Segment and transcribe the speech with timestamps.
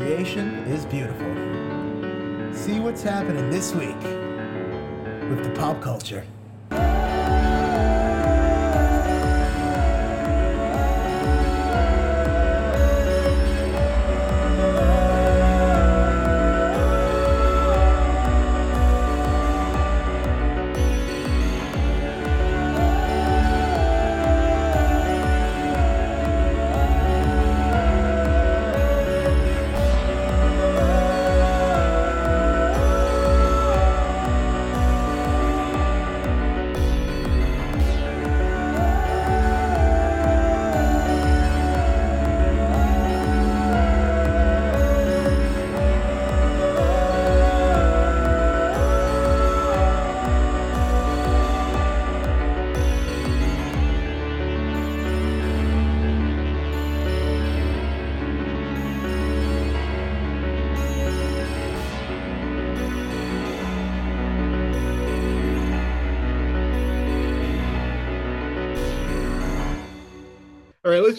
[0.00, 1.26] creation is beautiful.
[2.54, 4.00] See what's happening this week
[5.28, 6.24] with the pop culture.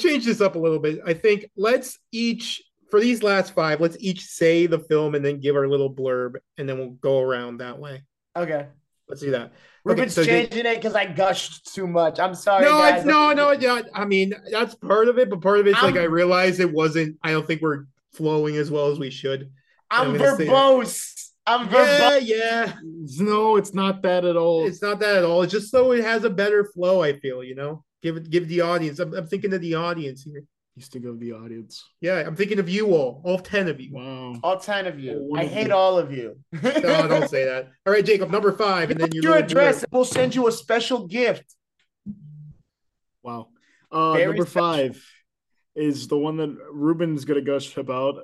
[0.01, 0.99] Let's change this up a little bit.
[1.05, 5.39] I think let's each for these last five, let's each say the film and then
[5.39, 8.03] give our little blurb, and then we'll go around that way.
[8.35, 8.67] Okay.
[9.07, 9.53] Let's do that.
[9.83, 12.19] Ruben's so Jake- changing it because I gushed too much.
[12.19, 12.63] I'm sorry.
[12.63, 12.97] no, guys.
[12.97, 13.81] it's no, no, yeah.
[13.93, 16.71] I mean, that's part of it, but part of it's like I'm- I realized it
[16.71, 17.17] wasn't.
[17.23, 19.51] I don't think we're flowing as well as we should.
[19.89, 20.51] I'm I'm gonna say that.
[20.51, 21.20] verbose.
[21.51, 22.21] I'm verbose.
[22.21, 22.73] Yeah, yeah.
[23.19, 24.65] No, it's not that at all.
[24.65, 25.41] It's not that at all.
[25.41, 27.01] It's just so it has a better flow.
[27.03, 27.83] I feel you know.
[28.01, 28.99] Give it, give the audience.
[28.99, 30.43] I'm, I'm thinking of the audience here.
[30.75, 31.83] Used to go the audience.
[31.99, 33.93] Yeah, I'm thinking of you all, all ten of you.
[33.93, 34.35] Wow.
[34.41, 35.17] All ten of you.
[35.17, 35.73] One I of hate you.
[35.73, 36.37] all of you.
[36.63, 37.67] No, don't say that.
[37.85, 39.81] All right, Jacob, number five, and then your your address.
[39.81, 39.85] blurb.
[39.91, 41.43] We'll send you a special gift.
[43.21, 43.49] Wow.
[43.91, 44.45] Uh, number special.
[44.45, 45.05] five
[45.75, 48.15] is the one that Ruben's gonna gush about.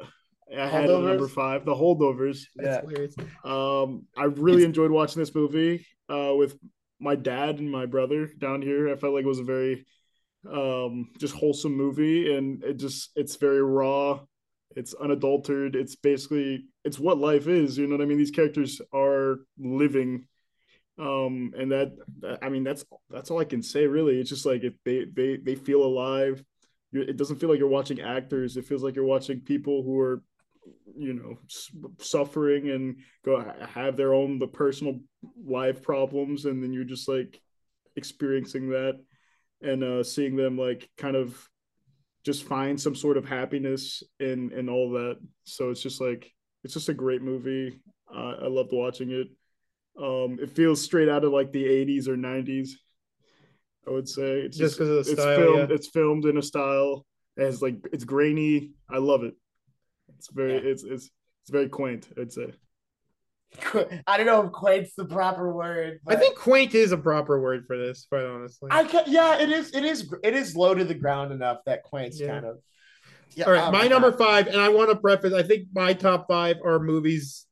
[0.55, 2.43] I had it number five, the holdovers.
[2.55, 3.15] That's hilarious.
[3.43, 6.57] Um, I really enjoyed watching this movie uh, with
[6.99, 8.89] my dad and my brother down here.
[8.89, 9.85] I felt like it was a very
[10.49, 14.19] um, just wholesome movie, and it just it's very raw.
[14.75, 15.75] It's unadulterated.
[15.75, 17.77] It's basically it's what life is.
[17.77, 18.17] You know what I mean?
[18.17, 20.27] These characters are living,
[20.97, 23.85] um, and that, that I mean that's that's all I can say.
[23.87, 26.43] Really, it's just like if they they they feel alive.
[26.93, 28.55] It doesn't feel like you're watching actors.
[28.55, 30.23] It feels like you're watching people who are
[30.97, 31.37] you know
[31.99, 34.99] suffering and go have their own the personal
[35.45, 37.39] life problems and then you're just like
[37.95, 38.99] experiencing that
[39.61, 41.47] and uh seeing them like kind of
[42.25, 45.17] just find some sort of happiness in in all that.
[45.45, 46.29] So it's just like
[46.63, 47.79] it's just a great movie.
[48.13, 49.27] Uh, i loved watching it.
[50.01, 52.71] Um it feels straight out of like the 80s or 90s
[53.87, 54.41] i would say.
[54.41, 55.75] It's Just 'cause of the it's style, filmed yeah.
[55.75, 57.05] it's filmed in a style
[57.37, 58.73] it has like it's grainy.
[58.89, 59.35] I love it
[60.15, 60.71] it's very Yeah.
[60.71, 61.09] it's it's
[61.41, 62.53] it's very quaint i'd say
[64.07, 65.99] I don't know if quaint's the proper word.
[66.05, 68.67] I think quaint is a proper word for this, quite honestly.
[68.73, 69.73] I can yeah, it is.
[69.73, 70.13] It is.
[70.21, 72.27] It is low to the ground enough that quaint's Yeah.
[72.27, 72.57] kind of.
[73.35, 75.33] Yeah, All right, um, my number five, and I want to preface.
[75.33, 77.45] I think my top five are movies.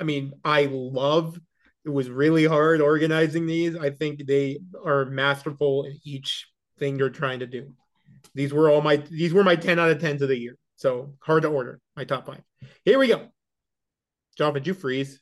[0.00, 1.38] I mean, I love.
[1.84, 3.76] It was really hard organizing these.
[3.76, 6.46] I think they are masterful in each
[6.78, 7.74] thing they're trying to do.
[8.34, 8.96] These were all my.
[8.96, 10.56] These were my ten out of tens of the year.
[10.78, 11.80] So hard to order.
[11.96, 12.40] My top five.
[12.84, 13.26] Here we go.
[14.36, 15.20] John, did you freeze?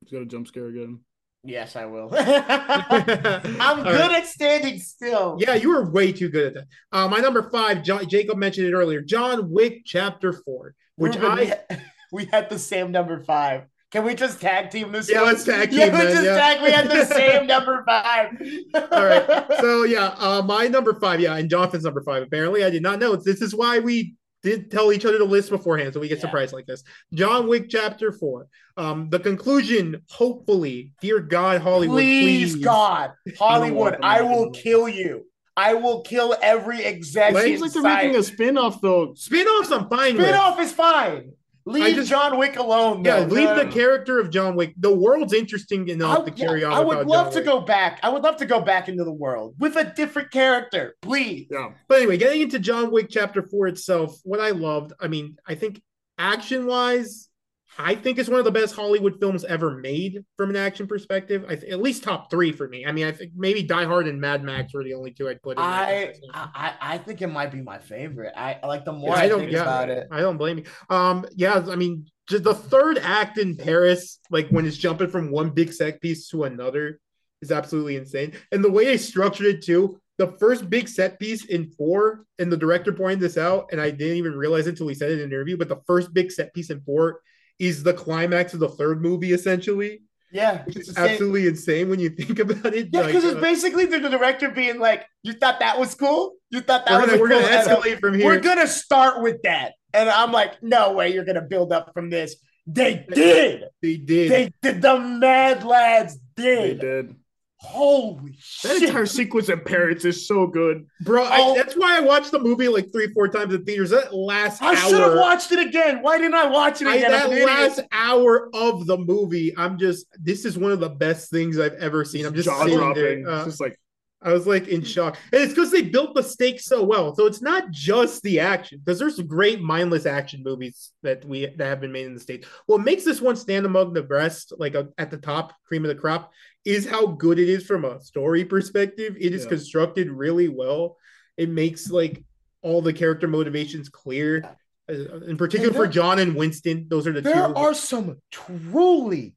[0.00, 1.00] He's got a jump scare again.
[1.42, 2.10] Yes, I will.
[2.16, 5.38] I'm I'm good at standing still.
[5.40, 6.66] Yeah, you were way too good at that.
[6.92, 9.00] Uh, my number five, John, Jacob mentioned it earlier.
[9.00, 11.80] John Wick Chapter Four, which Ruben, I
[12.12, 13.64] we had the same number five.
[13.92, 15.10] Can we just tag team this?
[15.10, 15.32] Yeah, one?
[15.32, 16.36] let's tag Yeah, team let's just yeah.
[16.36, 16.62] tag.
[16.62, 18.30] We had the same number five.
[18.74, 19.44] All right.
[19.60, 22.22] So yeah, uh, my number five, yeah, and Jonathan's number five.
[22.22, 23.16] Apparently, I did not know.
[23.16, 26.22] This is why we did tell each other the list beforehand, so we get Yeah.
[26.22, 26.82] surprised like this.
[27.12, 28.48] John Wick Chapter Four.
[28.78, 35.26] Um, the conclusion, hopefully, dear God, Hollywood, please, please, God, Hollywood, I will kill you.
[35.54, 37.34] I will kill every exec.
[37.34, 39.12] Like- Seems like they're making a spin-off though.
[39.14, 39.70] spin-offs.
[39.70, 40.24] I'm fine with.
[40.24, 41.32] spin-off is fine.
[41.64, 43.04] Leave just- John Wick alone.
[43.04, 43.64] Yeah, leave No.
[43.64, 44.74] the character of John Wick.
[44.78, 46.72] The world's interesting enough I, to carry yeah, on.
[46.74, 47.46] I would love John to Wick.
[47.46, 48.00] go back.
[48.02, 51.46] I would love to go back into the world with a different character, please.
[51.50, 51.70] Yeah.
[51.88, 55.54] But anyway, getting into John Wick Chapter 4 itself, what I loved, I mean, I
[55.54, 55.80] think
[56.18, 57.28] action wise,
[57.78, 61.44] I think it's one of the best Hollywood films ever made from an action perspective.
[61.48, 62.84] I th- at least top three for me.
[62.84, 65.42] I mean, I think maybe Die Hard and Mad Max were the only two I'd
[65.42, 65.62] put in.
[65.62, 66.14] I.
[66.34, 68.32] I I think it might be my favorite.
[68.36, 70.08] I like the more Yeah, I, I don't think yeah, about it.
[70.10, 70.64] I don't blame you.
[70.90, 75.30] Um, yeah, I mean, just the third act in Paris, like when it's jumping from
[75.30, 77.00] one big set piece to another,
[77.40, 78.32] is absolutely insane.
[78.52, 82.52] And the way they structured it too, the first big set piece in four, and
[82.52, 85.14] the director pointed this out, and I didn't even realize it until he said it
[85.14, 85.56] in an interview.
[85.56, 87.20] But the first big set piece in four
[87.62, 90.02] is the climax of the third movie, essentially.
[90.32, 92.88] Yeah, Which it's is same- absolutely insane when you think about it.
[92.90, 96.32] Yeah, Like, because it's uh, basically the director being like, "You thought that was cool?
[96.50, 97.78] You thought that we're was gonna, a we're cool gonna episode?
[97.82, 98.26] escalate from here?
[98.26, 102.08] We're gonna start with that." And I'm like, "No way, you're gonna build up from
[102.10, 102.36] this."
[102.66, 103.64] They did.
[103.82, 104.30] They did.
[104.30, 104.80] They did.
[104.82, 106.80] The Mad Lads did.
[106.80, 107.16] They did.
[107.64, 108.32] Holy
[108.64, 108.82] That shit!
[108.82, 110.86] entire sequence in Paris is so good.
[111.00, 111.24] Bro.
[111.24, 113.90] I, that's why I watched the movie like three, four times in theaters.
[113.90, 116.02] That last I should have watched it again.
[116.02, 117.12] Why didn't I watch it again?
[117.12, 117.46] that an idiot.
[117.46, 120.06] last hour of the movie, I'm just.
[120.20, 122.26] This is one of the best things I've ever seen.
[122.26, 123.26] I'm just jaw dropping.
[123.26, 123.78] uh, just like
[124.24, 127.14] I was like in shock, and it's because they built the stakes so well.
[127.14, 131.46] So it's not just the action, because there's some great mindless action movies that we
[131.46, 132.46] that have been made in the states.
[132.66, 135.88] What makes this one stand among the best, like uh, at the top, cream of
[135.88, 136.30] the crop,
[136.64, 139.16] is how good it is from a story perspective.
[139.18, 139.50] It is Yeah.
[139.50, 140.96] constructed really well.
[141.36, 142.24] It makes like
[142.62, 144.44] all the character motivations clear.
[144.88, 144.94] Uh,
[145.26, 147.54] In particular, there- for John and Winston, those are the there two.
[147.54, 149.34] are some truly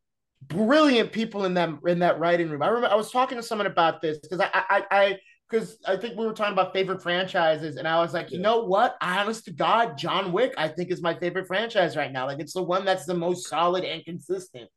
[0.47, 2.61] brilliant people in that in that writing room.
[2.61, 5.19] I remember I was talking to someone about this because I I I
[5.49, 8.65] because I think we were talking about favorite franchises, and I was like, you know
[8.65, 8.97] what?
[9.01, 12.25] Honest to God, John Wick, I think is my favorite franchise right now.
[12.25, 14.69] Like it's the one that's the most solid and consistent.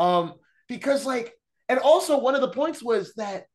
[0.00, 0.34] Um,
[0.68, 1.32] because like,
[1.68, 3.46] and also one of the points was that,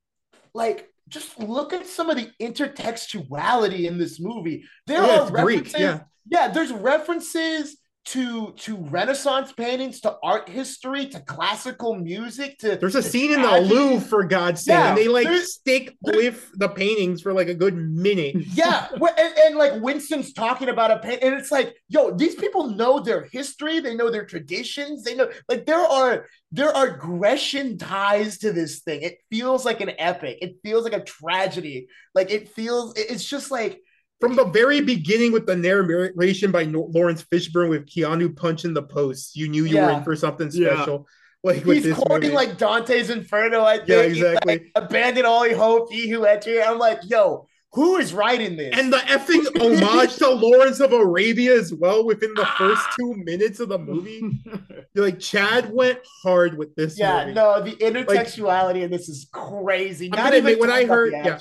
[0.53, 4.63] like, just look at some of the intertextuality in this movie.
[4.87, 5.79] There Yeah, are it's Greek, references.
[5.79, 5.99] yeah.
[6.29, 12.95] Yeah, there's references to to Renaissance paintings, to art history, to classical music, to There's
[12.95, 13.61] a to scene in the.
[13.61, 17.53] Louvre, for God's sake, Yeah, and they like stick with the paintings for like a
[17.53, 18.35] good minute.
[18.53, 22.71] Yeah, and, and like Winston's talking about a paint, and it's like, yo, these people
[22.71, 27.77] know their history, they know their traditions, they know like there are there are Grecian
[27.77, 29.03] ties to this thing.
[29.03, 30.39] It feels like an epic.
[30.41, 31.87] It feels like a tragedy.
[32.13, 32.93] Like it feels.
[32.97, 33.79] It's just like
[34.21, 39.35] From the very beginning, with the narration by Laurence Fishburne with Keanu punching the post,
[39.35, 40.67] you knew you were in for something special.
[40.67, 40.75] Yeah.
[40.75, 41.07] special.
[41.43, 42.35] Like with he's this quoting movie.
[42.35, 43.63] like Dante's Inferno.
[43.63, 43.89] I think.
[43.89, 44.71] Yeah, He's like, exactly.
[44.75, 46.61] Abandon all he hoped, he who entered.
[46.61, 48.77] I'm like, yo, who is writing this?
[48.77, 53.59] and the effing homage to Lawrence of Arabia as well within the first two minutes
[53.59, 54.21] of the movie.
[54.95, 57.33] like Chad went hard with this yeah, movie.
[57.33, 60.09] no, the intertextuality in this is crazy.
[60.11, 61.39] I'm Not even when I heard- yeah.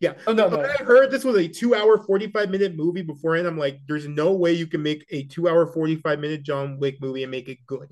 [0.00, 0.14] Yeah.
[0.26, 0.66] Oh no, When no.
[0.66, 4.32] I heard this was a two hour, 45 minute movie beforehand, I'm like, there's no
[4.32, 7.58] way you can make a two hour, 45 minute John Wick movie and make it
[7.66, 7.88] good.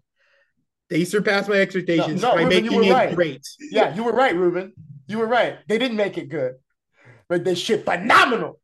[0.89, 3.15] They surpassed my expectations No, no, by Ruben, you making were it right.
[3.15, 3.47] great.
[3.71, 4.73] Yeah, you were right, Ruben.
[5.07, 5.59] You were right.
[5.69, 6.55] They didn't make it good,
[7.29, 8.61] but they shit phenomenal.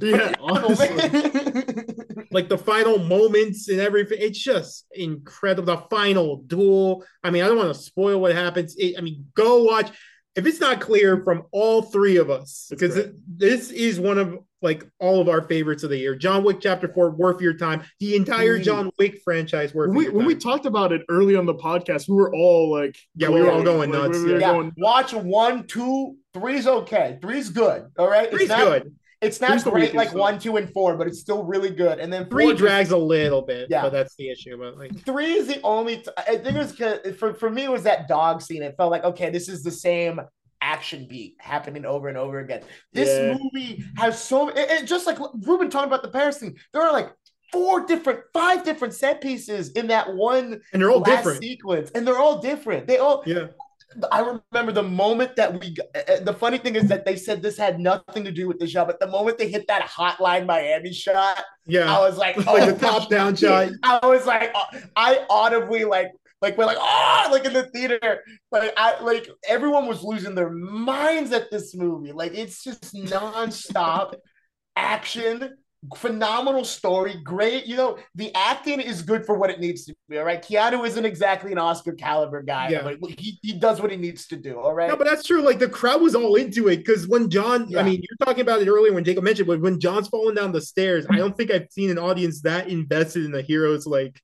[0.00, 0.34] Yeah.
[2.30, 5.66] Like the final moments and everything, it's just incredible.
[5.76, 7.04] The final duel.
[7.22, 8.74] I mean, I don't want to spoil what happens.
[8.76, 9.92] It, I mean, go watch.
[10.34, 12.98] If it's not clear from all three of us, because
[13.28, 16.16] this is one of like all of our favorites of the year.
[16.16, 17.82] John Wick Chapter Four, worth your time.
[18.00, 18.64] The entire mm.
[18.64, 20.40] John Wick franchise, worth when we your when we time.
[20.40, 23.62] talk about it early on the podcast, we were all like, Yeah, we were all
[23.62, 23.90] glowing.
[23.90, 27.18] going Like, nuts, we were yeah, going- watch one, two, three's okay.
[27.22, 27.86] Three's good.
[27.98, 28.28] All right.
[28.30, 28.94] Three's it's not, good.
[29.20, 30.18] It's not Three's great like though.
[30.20, 31.98] one, two, and four, but it's still really good.
[31.98, 33.82] And then Three four just- drags a little bit, Yeah.
[33.82, 34.56] but that's the issue.
[34.58, 35.98] But like, Three is the only.
[35.98, 37.64] T- I think it was for for me.
[37.64, 38.62] It was that dog scene.
[38.62, 40.20] It felt like okay, this is the same
[40.68, 42.62] action beat happening over and over again.
[42.92, 43.34] This Yeah.
[43.38, 44.48] movie has so.
[44.48, 46.56] It, it- just like Ruben talking about the Paris thing.
[46.72, 47.12] There are like
[47.52, 51.40] four different, five different set pieces in that one and they're all different.
[51.42, 52.86] sequence, and they're all different.
[52.86, 53.22] They all.
[53.26, 53.48] Yeah,
[54.10, 54.20] I
[54.52, 55.76] remember the moment that we.
[55.94, 58.58] uh, uh, The funny thing is that they said this had nothing to do with
[58.58, 62.36] the shot, but the moment they hit that Hotline Miami shot, yeah, I was like,
[62.46, 63.68] Like oh, the top down shot.
[63.84, 66.10] I was like, uh, I audibly like,
[66.44, 68.22] like we're like, oh, like in the theater,
[68.52, 72.12] like I like everyone was losing their minds at this movie.
[72.12, 74.14] Like it's just nonstop
[74.76, 75.50] action,
[75.96, 77.66] phenomenal story, great.
[77.66, 80.18] You know, the acting is good for what it needs to be.
[80.18, 82.82] All right, Keanu isn't exactly an Oscar caliber guy, Yeah.
[83.00, 84.58] but he he does what he needs to do.
[84.58, 84.88] All right.
[84.88, 85.42] No, but that's true.
[85.42, 87.80] Like the crowd was all into it because when John, Yeah.
[87.80, 90.52] I mean, you're talking about it earlier when Jacob mentioned, but when John's falling down
[90.52, 94.20] the stairs, I don't think I've seen an audience that invested in the heroes like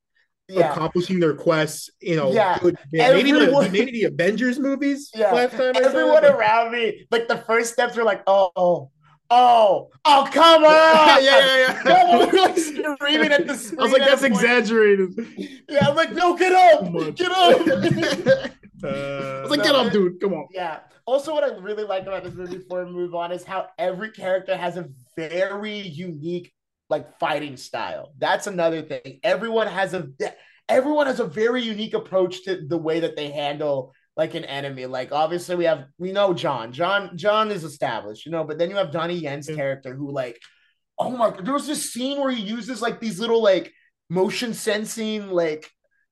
[0.58, 0.72] yeah.
[0.72, 1.90] accomplishing their quests.
[2.00, 2.58] You know, Yeah.
[2.60, 2.76] good.
[2.92, 5.10] Yeah, maybe the Everyone- maybe the Avengers movies.
[5.14, 5.32] Yeah.
[5.32, 8.90] last time Everyone around me, like the first steps were like, oh, oh,
[9.30, 11.22] oh, oh, come on.
[11.22, 11.82] yeah, yeah, yeah.
[11.84, 13.80] No, we were like screaming at the screen.
[13.80, 15.10] I was like, that's exaggerated.
[15.68, 18.48] Yeah, I'm like, no, get up, get up.
[18.82, 20.20] Uh, I was like, get up, dude.
[20.20, 20.46] Come on.
[20.52, 20.80] yeah.
[21.06, 24.10] Also, what I really like about this movie before we move on is how every
[24.10, 26.52] character has a very unique
[26.90, 28.12] like fighting style.
[28.18, 29.20] That's another thing.
[29.22, 30.08] Everyone has a
[30.68, 34.86] everyone has a very unique approach to the way that they handle like an enemy.
[34.86, 36.72] Like obviously we have we know John.
[36.72, 40.38] John John is established, you know, but then you have Donnie Yen's character who like
[40.98, 43.72] oh my God, there was this scene where he uses like these little like
[44.10, 45.70] motion sensing like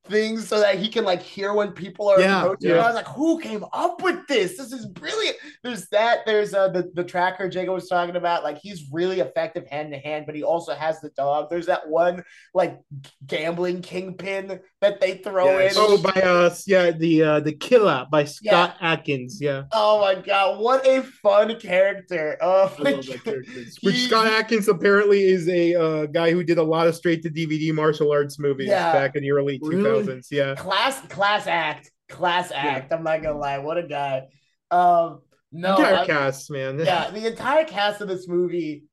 [0.08, 2.70] things so that he can like hear when people are Yeah, approaching.
[2.70, 2.76] yeah.
[2.82, 4.56] I was like, who came up with this?
[4.56, 5.36] This is brilliant.
[5.62, 6.20] There's that.
[6.26, 8.44] There's uh the, the tracker Jacob was talking about.
[8.44, 11.48] Like he's really effective hand to hand, but he also has the dog.
[11.50, 12.24] There's that one
[12.54, 12.78] like
[13.26, 15.76] gambling kingpin that they throw Yes.
[15.76, 15.82] in.
[15.84, 19.64] Oh, by us, yeah, the uh the Killer by Scott Adkins, yeah.
[19.72, 22.36] Oh my god, what a fun character!
[22.40, 23.44] Oh I love that character.
[23.82, 27.22] Which He- Scott Adkins apparently is a uh, guy who did a lot of straight
[27.22, 28.92] to DVD martial arts movies Yeah.
[28.92, 29.97] back in the early two Really?
[30.30, 32.92] Yeah, class class act, class act.
[32.92, 34.28] I'm not gonna lie, what a guy.
[34.70, 35.20] Um,
[35.52, 36.78] no, entire I- cast, man.
[36.78, 38.84] yeah, the entire cast of this movie,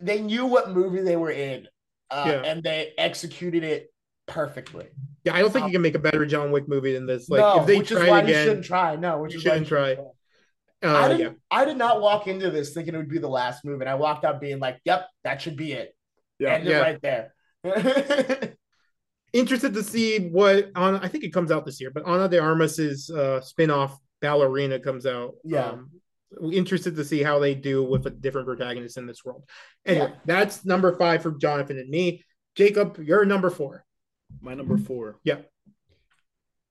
[0.00, 1.66] they knew what movie they were in,
[2.10, 2.42] uh, Yeah.
[2.50, 3.92] and they executed it
[4.26, 4.86] perfectly.
[5.24, 5.34] yeah.
[5.34, 7.28] I don't think you can make a better John Wick movie than this.
[7.28, 8.96] Like no, if they which is why it you shouldn't try.
[8.96, 9.94] No, which you is why shouldn't try.
[9.96, 10.04] try.
[10.84, 11.38] uh, I didn't.
[11.50, 13.94] I did not walk into this thinking it would be the last movie, and I
[13.96, 15.94] walked out being like, "Yep, that should be it."
[16.38, 16.54] Yeah.
[16.54, 16.78] End it Yeah.
[16.80, 17.34] right there.
[19.34, 20.96] interested to see what on.
[20.96, 25.04] I think it comes out this year, but Ana de Armas's uh, spin-off Ballerina comes
[25.04, 25.34] out.
[25.44, 25.66] Yeah.
[25.72, 25.90] Um,
[26.52, 29.44] interested to see how they do with a different protagonist in this world.
[29.84, 30.18] Anyway, Yeah.
[30.24, 32.24] that's number five for Jonathan and me.
[32.56, 33.84] Jacob, you're number four.
[34.40, 35.18] My number four.
[35.24, 35.40] Yeah.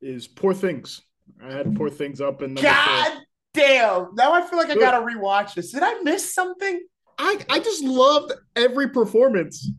[0.01, 1.01] Is Poor Things.
[1.41, 3.22] I had Poor Things up in number God
[3.53, 4.08] damn!
[4.15, 5.72] Now I feel like I gotta rewatch this.
[5.72, 6.82] Did I miss something?
[7.17, 9.70] I I just loved every performance.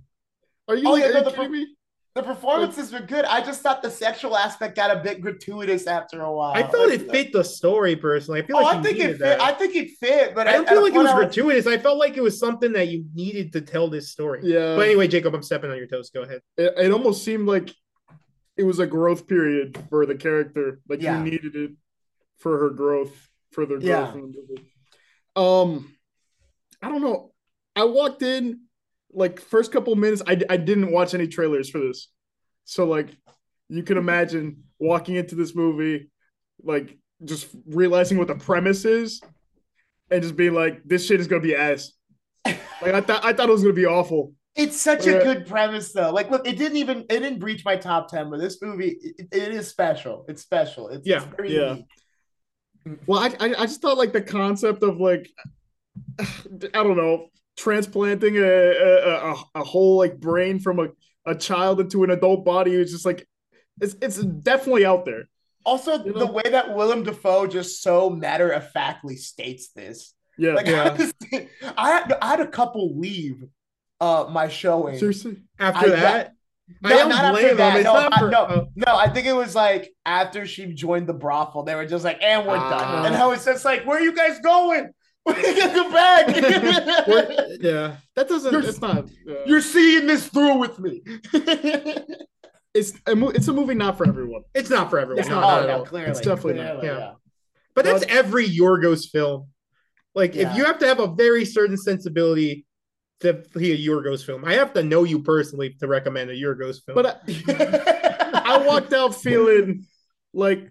[0.68, 1.66] Are you Oh, like yeah, are no, the kidding me?
[2.14, 3.24] The performances were good.
[3.24, 6.52] I just thought the sexual aspect got a bit gratuitous after a while.
[6.54, 8.40] I felt it fit the story personally.
[8.40, 9.18] I feel Oh, like I you think it fit.
[9.18, 9.40] that.
[9.40, 11.66] I think it fit, but I don't at- feel at like it was hour- gratuitous.
[11.66, 14.42] I felt like it was something that you needed to tell this story.
[14.44, 14.76] Yeah.
[14.76, 16.10] But anyway, Jacob, I'm stepping on your toes.
[16.10, 16.40] Go ahead.
[16.56, 17.74] it, it almost seemed like
[18.56, 20.78] it was a growth period for the character.
[20.88, 21.18] Like Yeah.
[21.18, 21.72] you needed it
[22.38, 24.12] for her growth, for their growth Yeah.
[24.14, 24.72] in the movie.
[25.34, 25.92] Um,
[26.80, 27.32] I don't know.
[27.74, 28.63] I walked in
[29.14, 30.22] like first couple minutes.
[30.26, 32.08] I I didn't watch any trailers for this,
[32.64, 33.08] so like
[33.68, 36.10] you can imagine walking into this movie,
[36.62, 39.22] like just realizing what the premise is,
[40.10, 41.92] and just being like, "This shit is gonna be ass."
[42.44, 44.34] Like I thought, I thought it was gonna be awful.
[44.56, 46.12] It's such a good premise, though.
[46.12, 49.28] Like, look, it didn't even it didn't breach my top ten, but this movie it,
[49.32, 50.24] it is special.
[50.28, 50.88] It's special.
[50.88, 51.70] It's, Yeah, it's very yeah.
[51.70, 51.86] unique.
[53.06, 55.28] Well, I, I I just thought like the concept of like
[56.20, 60.88] I don't know transplanting a a, a, a whole like brain from a,
[61.26, 63.26] a child into an adult body is just like
[63.80, 65.24] it's it's definitely out there.
[65.64, 70.12] Also, You the way that Willem Dafoe just so matter of factly states this.
[70.36, 70.82] Yeah, Like, Yeah.
[70.90, 71.14] I, was-
[71.78, 73.44] I had I had a couple leave
[74.00, 74.98] uh my showing.
[74.98, 75.38] seriously.
[75.58, 76.32] After I- that,
[76.82, 77.74] No, I don't not after blame them.
[77.74, 77.82] that.
[77.84, 78.68] No, I- for no.
[78.76, 82.22] No, I think it was like after she joined the brothel, they were just like,
[82.22, 82.70] and we're Ah.
[83.02, 83.06] done.
[83.06, 84.90] And I was just like, where are you guys going?
[85.26, 86.36] Get bag?
[87.60, 87.96] yeah.
[88.14, 88.52] That doesn't.
[88.52, 88.98] You're- it's not.
[89.28, 91.02] uh, You're seeing this through with me.
[92.74, 94.42] it's a mo- it's a movie not for everyone.
[94.54, 95.20] It's not for everyone.
[95.20, 95.78] It's not not at oh, all.
[95.78, 96.10] no, clearly.
[96.10, 97.12] It's definitely not, clearly, yeah.
[97.74, 99.48] But that's every Yorgos film.
[100.14, 100.50] Like, Yeah.
[100.50, 102.66] if you have to have a very certain sensibility
[103.20, 106.84] to see a Yorgos film, I have to know you personally to recommend a Yorgos
[106.84, 106.94] film.
[106.94, 109.86] But I, I walked out feeling
[110.32, 110.70] like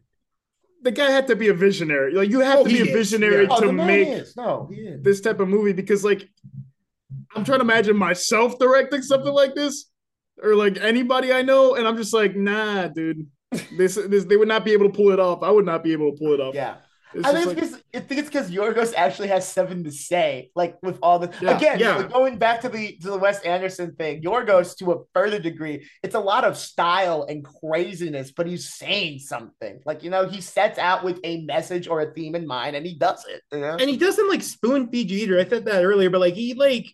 [0.84, 2.14] the guy had to be a visionary.
[2.14, 3.50] Like you have Oh, to be a visionary yeah.
[3.52, 4.36] oh, to man make is.
[4.36, 4.70] No,
[5.02, 6.30] this type of movie because like
[7.36, 9.90] I'm trying to imagine myself directing something like this
[10.42, 13.28] or like anybody I know and I'm just like nah dude
[13.78, 15.94] this this they would not be able to pull it off I would not be
[15.94, 16.76] able to pull it off Yeah.
[17.24, 20.50] I think like- it's because I think it's because Yorgos actually has something to say,
[20.56, 22.08] like with all the Yeah, again yeah.
[22.08, 24.22] going back to the to the Wes Anderson thing.
[24.24, 29.20] Yorgos to a further degree, it's a lot of style and craziness, but he's saying
[29.20, 29.80] something.
[29.86, 32.86] Like you know, he sets out with a message or a theme in mind, and
[32.86, 33.42] he does it.
[33.52, 33.78] You know?
[33.80, 35.40] and he doesn't like spoon feed you either.
[35.40, 36.88] I said that earlier, but like he like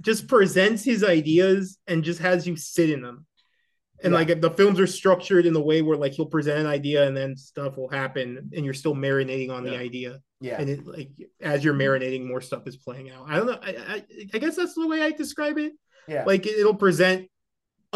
[0.00, 3.26] just presents his ideas and just has you sit in them.
[4.02, 4.18] And Yeah.
[4.18, 7.16] like the films are structured in the way where like he'll present an idea and
[7.16, 10.20] then stuff will happen and you're still marinating on the idea.
[10.40, 11.10] yeah, And it like
[11.40, 13.26] as you're marinating, more stuff is playing out.
[13.28, 13.58] I don't know.
[13.62, 15.72] I, I I guess that's the way I describe it.
[16.08, 16.24] yeah.
[16.24, 17.28] Like it'll present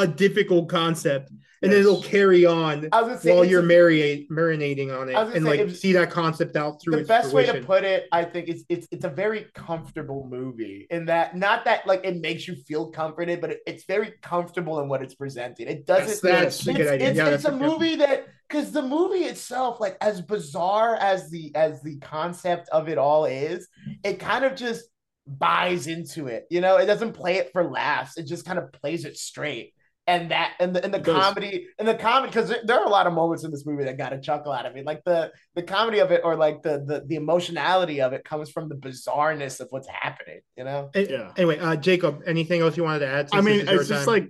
[0.00, 1.30] a difficult concept
[1.62, 1.80] and Yes.
[1.80, 5.34] it'll carry on I was gonna say while you're marinate, marinating on it I was
[5.34, 7.84] gonna and say, like see that concept out through the its best way to put
[7.84, 12.04] it, I think, is it's it's a very comfortable movie in that not that like
[12.04, 15.68] it makes you feel comforted, but it, it's very comfortable in what it's presenting.
[15.68, 16.22] It doesn't.
[16.22, 17.08] That's a it's, good idea.
[17.08, 21.54] It's, Yeah, it's a movie that because the movie itself, like as bizarre as the
[21.54, 23.68] as the concept of it all is,
[24.02, 24.84] it kind of just
[25.26, 26.46] buys into it.
[26.50, 28.16] You know, it doesn't play it for laughs.
[28.16, 29.74] It just kind of plays it straight.
[30.10, 31.22] And that and the and the It does.
[31.24, 33.84] comedy and the comedy because there, there are a lot of moments in this movie
[33.84, 34.82] that got a chuckle out of me.
[34.82, 38.50] Like the the comedy of it or like the the the emotionality of it comes
[38.50, 40.40] from the bizarreness of what's happening.
[40.56, 40.90] You know.
[40.94, 41.32] Yeah.
[41.36, 43.28] Anyway, uh, Jacob, anything else you wanted to add?
[43.32, 44.12] I mean, this is your it's just time?
[44.14, 44.28] like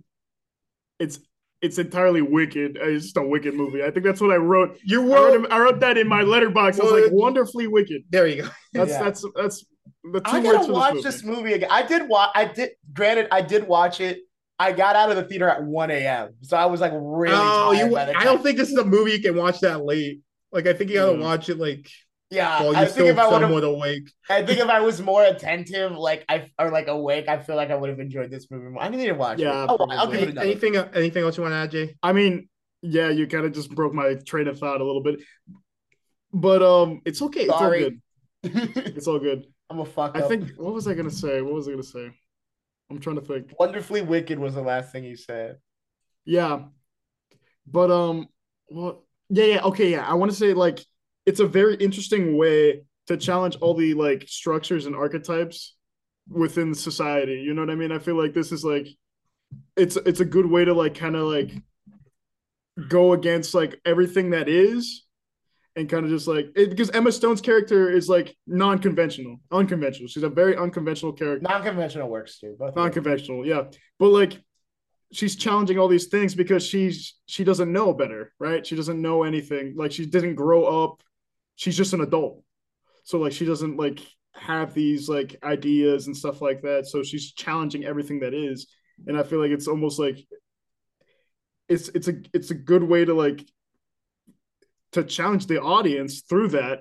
[0.99, 1.19] it's
[1.63, 2.79] it's entirely wicked.
[2.81, 3.83] It's just a wicked movie.
[3.83, 4.79] I think that's what I wrote.
[4.85, 6.81] your I wrote, I wrote that in my Letterboxd.
[6.81, 8.03] I was like, wonderfully wicked.
[8.11, 8.49] There you go.
[8.75, 9.03] That's Yeah.
[9.05, 9.65] that's that's
[10.05, 11.41] the two I words gotta for watch this this movie.
[11.43, 11.53] movie.
[11.55, 11.69] again.
[11.71, 12.31] I did watch.
[12.35, 12.71] I did.
[12.93, 14.19] Granted, I did watch it.
[14.61, 16.35] I got out of the theater at one a.m.
[16.43, 17.35] So I was like really.
[17.35, 17.95] oh, tired you.
[17.95, 20.21] by the I don't think this is a movie you can watch that late.
[20.53, 21.25] Like, I think you gotta Yeah.
[21.25, 21.89] watch it like
[22.31, 24.11] Yeah, while I you're think still if I would have, somewhat awake.
[24.29, 27.71] I think if I was more attentive, like I or like awake, I feel like
[27.71, 28.83] I would have enjoyed this movie more.
[28.83, 29.71] I need to watch Yeah, it.
[29.71, 30.19] Oh, I'll probably.
[30.19, 30.77] give it anything?
[30.77, 31.97] Anything else you want to add, Jay?
[32.03, 32.49] I mean,
[32.83, 35.21] yeah, you kind of just broke my train of thought a little bit,
[36.33, 37.43] but um, it's okay.
[37.43, 37.81] It's all Sorry.
[37.81, 38.01] good.
[38.97, 39.47] It's all good.
[39.69, 40.29] I'm a fuck I up.
[40.29, 40.51] think.
[40.57, 41.41] What was I gonna say?
[41.43, 42.11] What was I gonna say?
[42.91, 43.53] I'm trying to think.
[43.59, 45.59] Wonderfully Wicked was the last thing you said.
[46.25, 46.65] Yeah,
[47.67, 48.29] but um,
[48.69, 50.07] well, yeah, yeah, okay, yeah.
[50.07, 50.81] I want to say like
[51.25, 55.77] it's a very interesting way to challenge all the like structures and archetypes
[56.29, 57.41] within society.
[57.41, 57.93] You know what I mean?
[57.93, 58.89] I feel like this is like
[59.77, 61.53] it's it's a good way to like kind of like
[62.89, 65.05] go against like everything that is
[65.77, 70.09] and kind of just like it, because Emma Stone's character is like non-conventional, unconventional.
[70.09, 71.49] She's a very unconventional character.
[71.49, 72.57] Non-conventional works too.
[72.59, 73.65] Both non-conventional yeah.
[73.99, 74.43] But like
[75.13, 78.67] she's challenging all these things because she's she doesn't know better right?
[78.67, 79.75] She doesn't know anything.
[79.77, 81.03] Like she didn't grow up.
[81.57, 82.43] She's just an adult.
[83.05, 84.01] So like she doesn't like
[84.35, 86.87] have these like ideas and stuff like that.
[86.87, 88.67] So she's challenging everything that is.
[89.07, 90.19] And i feel like it's almost like
[91.69, 93.43] it's it's a it's a good way to like
[94.93, 96.81] to challenge the audience through that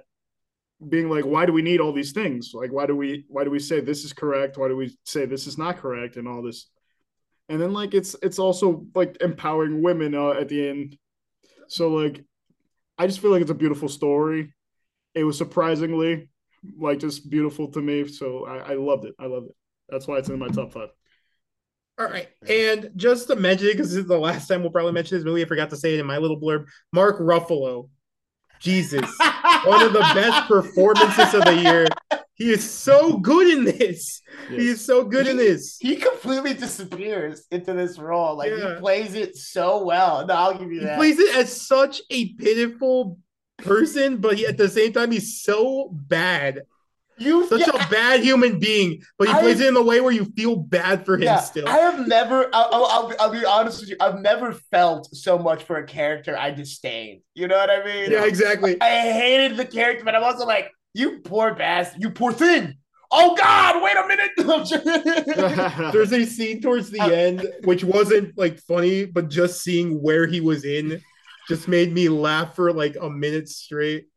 [0.87, 2.51] being like why do we need all these things?
[2.53, 4.57] Like why do we why do we say this is correct?
[4.57, 6.15] Why do we say this is not correct?
[6.15, 6.67] And all this.
[7.49, 10.97] And then like it's it's also like empowering women uh, at the end.
[11.67, 12.23] So like
[12.97, 14.53] i just feel like it's a beautiful story.
[15.13, 16.29] It was surprisingly
[16.77, 18.07] like just beautiful to me.
[18.07, 19.15] So i, I loved it.
[19.19, 19.55] I loved it.
[19.89, 20.89] That's why it's in my top five.
[21.97, 22.29] All right.
[22.47, 25.43] And just to mention because this is the last time we'll probably mention this movie,
[25.43, 26.67] I forgot to say it in my little blurb.
[26.93, 27.89] Mark Ruffalo.
[28.59, 29.09] Jesus.
[29.65, 31.87] One of the best performances of the year.
[32.35, 34.21] He is so good in this.
[34.47, 35.77] He is so good in this.
[35.79, 38.37] He completely disappears into this role.
[38.37, 38.75] Like Yeah.
[38.75, 40.25] he plays it so well.
[40.25, 40.91] No, I'll give you that.
[40.91, 43.19] He plays it as such a pitiful
[43.57, 46.61] person, but he, at the same time, he's so bad.
[47.19, 50.01] You Such yeah, a bad human being, but he I- plays it in a way
[50.01, 51.67] where you feel bad for him yeah, still.
[51.67, 52.49] I have never.
[52.53, 53.97] I'll, I'll, I'll, be honest with you.
[53.99, 57.21] I've never felt so much for a character I disdained.
[57.33, 58.11] You know what I mean?
[58.11, 58.79] yeah, exactly.
[58.81, 62.75] I hated the character, but I'm also like, you poor bastard, you poor thing.
[63.11, 64.31] Oh God, wait a minute.
[65.93, 70.27] There's a scene towards the Uh, end which wasn't like funny, but just seeing where
[70.27, 71.01] he was in
[71.47, 74.07] just made me laugh for like a minute straight.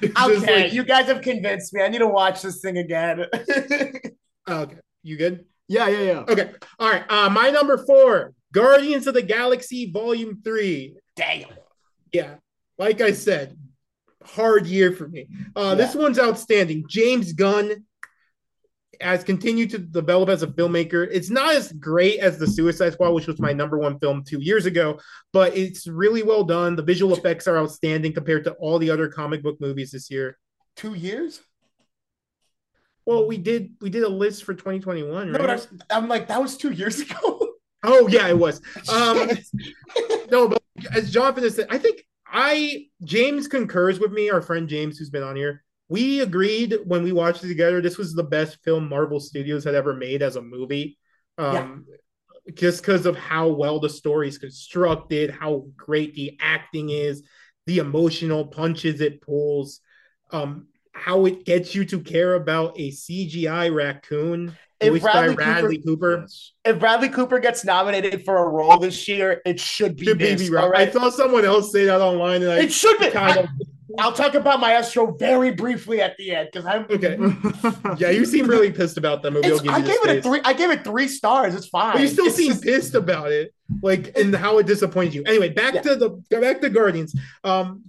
[0.00, 0.14] That's it.
[0.14, 1.82] Just Okay, like- you guys have convinced me.
[1.82, 3.26] I need to watch this thing again.
[4.48, 5.44] okay, you good?
[5.70, 7.04] yeah yeah yeah Okay, all right.
[7.10, 10.94] Uh, my number four, Guardians of the Galaxy Volume Three.
[11.16, 11.48] Damn.
[12.12, 12.36] Yeah,
[12.78, 13.56] like I said,
[14.24, 15.28] hard year for me.
[15.54, 16.84] Uh, This one's outstanding.
[16.88, 17.84] James Gunn
[19.00, 21.08] has continued to develop as a filmmaker.
[21.10, 24.40] It's not as great as the Suicide Squad, which was my number one film two
[24.40, 24.98] years ago,
[25.32, 26.76] but it's really well done.
[26.76, 30.38] The visual effects are outstanding compared to all the other comic book movies this year.
[30.76, 31.40] Two years?
[33.04, 35.40] Well, we did we did a list for 2021, No, right?
[35.40, 35.50] but
[35.90, 37.54] I I'm like, that was two years ago.
[37.82, 38.60] oh yeah, it was.
[38.92, 39.30] Um,
[40.30, 40.62] no, but
[40.94, 44.28] as Jonathan has said, I think I James concurs with me.
[44.28, 47.80] Our friend James, who's been on here, we agreed when we watched it together.
[47.80, 50.98] This was the best film Marvel Studios had ever made as a movie.
[51.38, 51.86] Um,
[52.54, 57.22] just because of how well the story is constructed, how great the acting is,
[57.66, 59.80] the emotional punches it pulls,
[60.30, 66.20] um, how it gets you to care about a CGI raccoon If Bradley Bradley Cooper.
[66.20, 66.52] Yes.
[66.64, 70.42] if Bradley Cooper gets nominated for a role this year, it should be Should this.
[70.48, 70.88] be right.
[70.88, 73.10] I saw someone else say that online, and I It should be.
[73.10, 73.48] kind of
[73.98, 76.82] I, will talk about Maestro very briefly at the end because I'm.
[76.88, 77.16] okay.
[77.98, 79.48] Yeah, you seem really pissed about that movie.
[79.50, 80.40] I'll I gave it a three.
[80.44, 81.56] I gave it three stars.
[81.56, 81.94] It's fine.
[81.94, 85.24] But you still It's seem just- pissed about it, like and how it disappointed you.
[85.26, 85.82] Anyway, back Yeah.
[85.82, 86.10] to the
[86.40, 87.16] back to Guardians.
[87.42, 87.82] Um,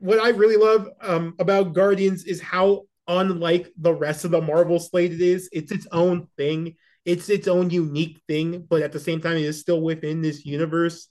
[0.00, 4.78] what I really love um about Guardians is how unlike the rest of the Marvel
[4.78, 5.48] slate it is.
[5.50, 6.76] It's its own thing.
[7.04, 10.44] It's its own unique thing, but at the same time, it is still within this
[10.44, 11.08] universe.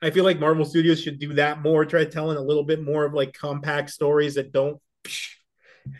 [0.00, 1.84] I feel like Marvel Studios should do that more.
[1.84, 4.80] Try telling a little bit more of like compact stories that don't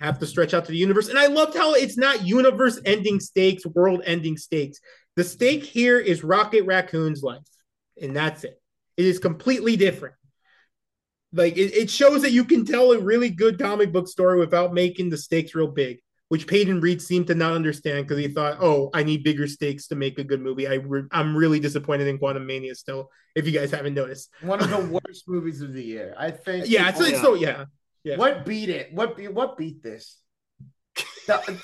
[0.01, 1.09] have to stretch out to the universe.
[1.09, 4.79] And I loved how it's not universe ending stakes, world ending stakes.
[5.17, 7.43] The stake here is Rocket Raccoon's life,
[8.01, 8.61] and that's it.
[8.97, 10.14] It is completely different.
[11.33, 14.73] Like it, it shows that you can tell a really good comic book story without
[14.73, 18.59] making the stakes real big, which Peyton Reed seemed to not understand because he thought,
[18.62, 22.07] "Oh, I need bigger stakes to make a good movie." I re- I'm really disappointed
[22.09, 23.11] in Quantumania still.
[23.35, 26.14] If you guys haven't noticed, One of the worst movies of the year.
[26.19, 26.64] I think.
[26.69, 27.23] yeah, it's, Oh, yeah.
[27.23, 27.64] so yeah.
[28.05, 28.17] yeah.
[28.17, 28.93] What beat it?
[28.95, 30.17] What beat what beat this?
[31.27, 31.61] The,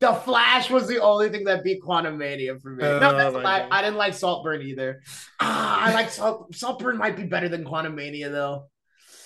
[0.00, 2.84] the Flash was the only thing that beat Quantumania for me.
[2.84, 3.58] Oh, no, that's a my lie.
[3.60, 3.68] God.
[3.70, 5.00] I didn't like Saltburn either.
[5.40, 8.66] Ah, I like Salt Saltburn might be better than Quantumania though.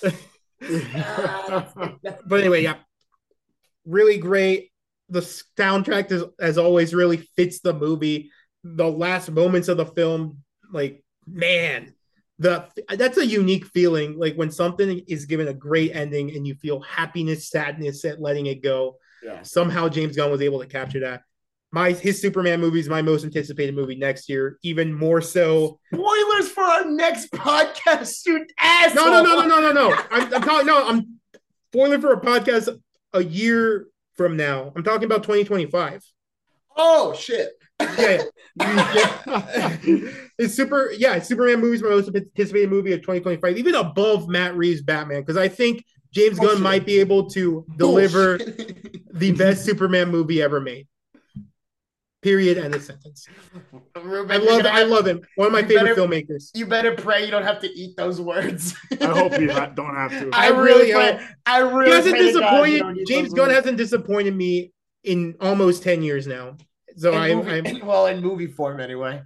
[0.61, 2.77] But anyway, yeah,
[3.87, 4.71] really great.
[5.09, 8.31] The soundtrack is, as always, really fits the movie.
[8.63, 11.95] The last moments of the film, like man,
[12.39, 14.19] the that's a unique feeling.
[14.19, 18.47] Like when something is given a great ending and you feel happiness, sadness at letting
[18.47, 18.97] it go.
[19.23, 19.43] yeah.
[19.43, 21.23] Somehow James Gunn was able to capture that.
[21.72, 26.48] My his Superman movie is my most anticipated movie next year, even more so Spoilers
[26.48, 29.04] for our next podcast, you asshole.
[29.04, 30.02] no, no, no, no, no, no, no.
[30.11, 30.66] I'm, I'm talking.
[30.66, 31.20] No, I'm
[31.72, 32.76] spoiling for a podcast
[33.12, 34.72] a year from now.
[34.74, 36.02] I'm talking about 2025.
[36.76, 37.50] Oh shit.
[37.80, 38.22] Yeah,
[38.56, 39.22] yeah.
[40.38, 40.92] it's super.
[40.96, 45.20] Yeah, Superman movie is my most anticipated movie of 2025, even above Matt Reeves' Batman,
[45.20, 46.62] because I think James oh, Gunn Bullshit.
[46.62, 48.38] might be able to deliver
[49.12, 50.88] the best Superman movie ever made.
[52.22, 52.59] Period.
[52.59, 53.26] End of sentence.
[53.96, 54.62] Ruben, I love.
[54.62, 55.20] gonna I love him.
[55.37, 56.50] One of my favorite better- filmmakers.
[56.54, 58.74] You better pray you don't have to eat those words.
[59.00, 60.28] I hope you ha- don't have to.
[60.33, 61.26] I I really really, pray.
[61.46, 63.06] I really he hasn't pray to God you disappointed.
[63.06, 66.56] James Gunn hasn't disappointed me in almost 10 years now.
[66.96, 69.22] So In I'm, movie- I'm well in movie form anyway.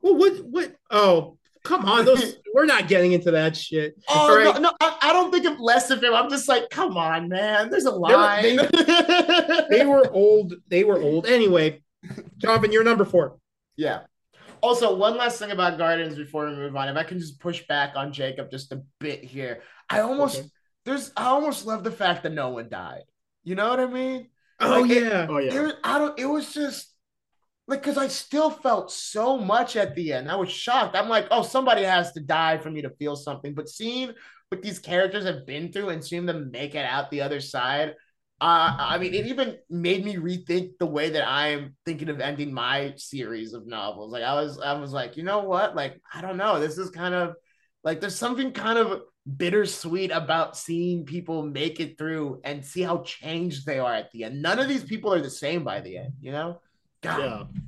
[0.00, 3.94] well, what what oh come on, those we're not getting into that shit.
[4.08, 4.54] Oh All right.
[4.54, 6.12] no, no, I, I don't think of less of him.
[6.14, 7.70] I'm just like, come on, man.
[7.70, 8.58] There's a were- line.
[9.70, 11.26] They were old, they were old.
[11.26, 11.82] Anyway,
[12.38, 13.38] Jonathan, you're number four.
[13.76, 14.00] yeah.
[14.62, 16.86] Also, one last thing about Guardians before we move on.
[16.90, 19.62] If I can just push back on Jacob just a bit here.
[19.88, 20.48] I almost Okay.
[20.84, 23.04] there's I almost love the fact that no one died.
[23.42, 24.28] You know what I mean?
[24.60, 25.26] Oh Like, it- yeah.
[25.30, 25.68] oh yeah.
[25.68, 26.18] It I don't.
[26.18, 26.92] It was just
[27.70, 30.30] like because I still felt so much at the end.
[30.30, 30.96] I was shocked.
[30.96, 33.54] I'm like, oh, somebody has to die for me to feel something.
[33.54, 34.12] But seeing
[34.48, 37.94] what these characters have been through and seeing them make it out the other side,
[38.40, 42.52] uh, I mean, it even made me rethink the way that I'm thinking of ending
[42.52, 44.10] my series of novels.
[44.12, 45.76] Like I was, I was like, you know what?
[45.76, 46.58] Like I don't know.
[46.58, 47.34] This is kind of
[47.84, 49.02] like there's something kind of
[49.36, 54.24] bittersweet about seeing people make it through and see how changed they are at the
[54.24, 54.42] end.
[54.42, 56.58] None of these people are the same by the end, you know?
[57.02, 57.20] God.
[57.54, 57.60] Yeah.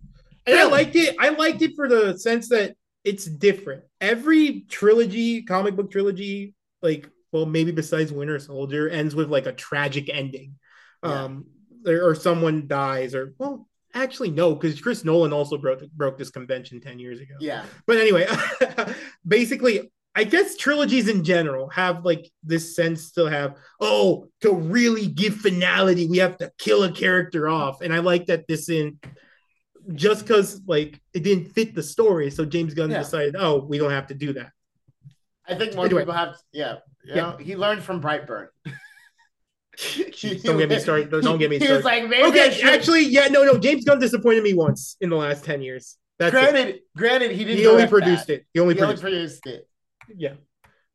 [0.47, 1.15] And I liked it.
[1.19, 3.85] I liked it for the sense that it's different.
[4.01, 9.53] Every trilogy, comic book trilogy, like well, maybe besides Winter Soldier, ends with like a
[9.53, 10.57] tragic ending.
[11.03, 11.25] Yeah.
[11.25, 11.47] Um,
[11.83, 16.31] there, or someone dies, or well, actually no, because Chris Nolan also broke broke this
[16.31, 17.35] convention ten years ago.
[17.41, 17.65] Yeah.
[17.87, 18.27] But anyway,
[19.27, 25.07] basically, I guess trilogies in general have like this sense to have, oh, to really
[25.07, 27.81] give finality, we have to kill a character off.
[27.81, 28.99] And I like that this in
[29.95, 32.31] just because like it didn't fit the story.
[32.31, 32.99] So James Gunn Yeah.
[32.99, 34.51] decided, oh, we don't have to do that.
[35.49, 36.03] I think more Anyway.
[36.03, 36.77] people have, yeah.
[37.05, 37.23] You Yeah.
[37.23, 38.49] know, he learned from Brightburn.
[40.45, 41.11] Don't get me started.
[41.11, 41.85] Don't get me He was started.
[41.85, 43.57] like, maybe Okay, actually, yeah, no, no.
[43.59, 45.97] James Gunn disappointed me once in the last 10 years.
[46.19, 46.39] That's it.
[46.39, 47.59] granted, granted, he didn't.
[47.59, 48.35] He only produced that.
[48.35, 48.47] it.
[48.53, 49.69] He only He only produced produced it.
[50.13, 50.17] It.
[50.19, 50.35] Yeah.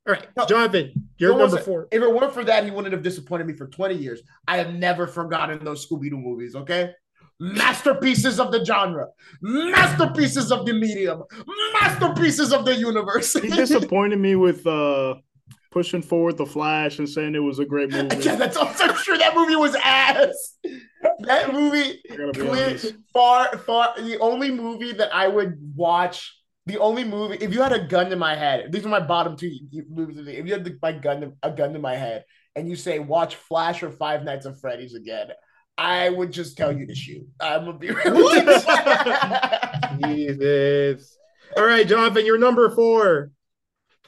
[0.07, 0.27] All right.
[0.37, 0.45] No.
[0.45, 1.87] Jonathan, you're What was number four.
[1.91, 4.21] If it weren't for that, he wouldn't have disappointed me for 20 years.
[4.47, 6.93] I have never forgotten those Scooby Doo movies, okay?
[7.39, 9.07] Masterpieces of the genre,
[9.41, 11.23] masterpieces of the medium,
[11.73, 13.33] masterpieces of the universe.
[13.33, 15.15] He disappointed me with uh
[15.69, 18.17] pushing forward the Flash and saying it was a great movie.
[18.23, 19.17] yeah, that's also true.
[19.17, 20.57] That movie was ass.
[21.19, 22.77] That movie, I gotta be clear,
[23.13, 26.36] far, far, the only movie that I would watch.
[26.67, 29.37] The only movie, if you had a gun to my head, these are my bottom
[29.37, 29.51] two
[29.89, 30.17] movies.
[30.19, 32.25] of the- If you had the, my gun, to, a gun to my head,
[32.55, 35.27] and you say watch Flash or Five Nights at Freddy's again,
[35.77, 37.25] I would just tell you to shoot.
[37.39, 38.03] I'm gonna be real.
[40.03, 41.17] Jesus.
[41.55, 43.31] All right, Jonathan, you're number four.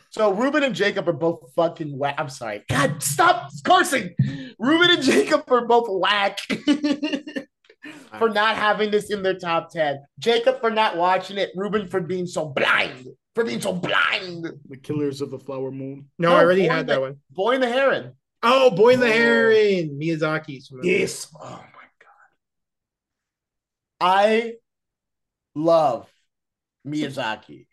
[0.10, 2.16] so Ruben and Jacob are both fucking whack.
[2.18, 2.64] I'm sorry.
[2.70, 4.14] God, stop cursing.
[4.60, 6.40] Ruben and Jacob are both whack
[8.18, 10.00] for not having this in their top 10.
[10.20, 11.52] Jacob for not watching it.
[11.56, 13.08] Ruben for being so blind.
[13.36, 14.46] For being so blind.
[14.68, 16.10] The Killers of the Flower Moon.
[16.18, 17.18] No, No, I already had that that- one.
[17.32, 18.14] Boy and the Heron.
[18.44, 19.12] Oh, Boy in the Oh.
[19.12, 20.72] Heron, Miyazaki's.
[20.72, 20.90] movie.
[20.90, 21.28] Yes.
[21.36, 22.10] Oh my god.
[24.02, 24.54] I
[25.56, 26.10] love
[26.88, 27.68] Miyazaki.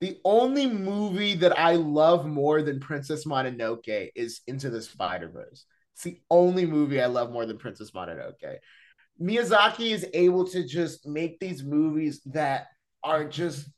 [0.00, 5.64] The only movie that I love more than Princess Mononoke is Into the Spider Verse.
[5.94, 8.58] It's the only movie I love more than Princess Mononoke.
[9.20, 12.68] Miyazaki is able to just make these movies that
[13.02, 13.68] are just.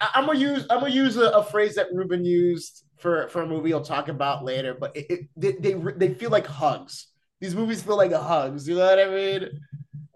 [0.00, 3.46] I'm gonna use I'm gonna use a, a phrase that Ruben used for for a
[3.46, 7.08] movie I'll talk about later, but it, it, they, they they feel like hugs.
[7.40, 8.68] These movies feel like hugs.
[8.68, 9.48] You know what I mean?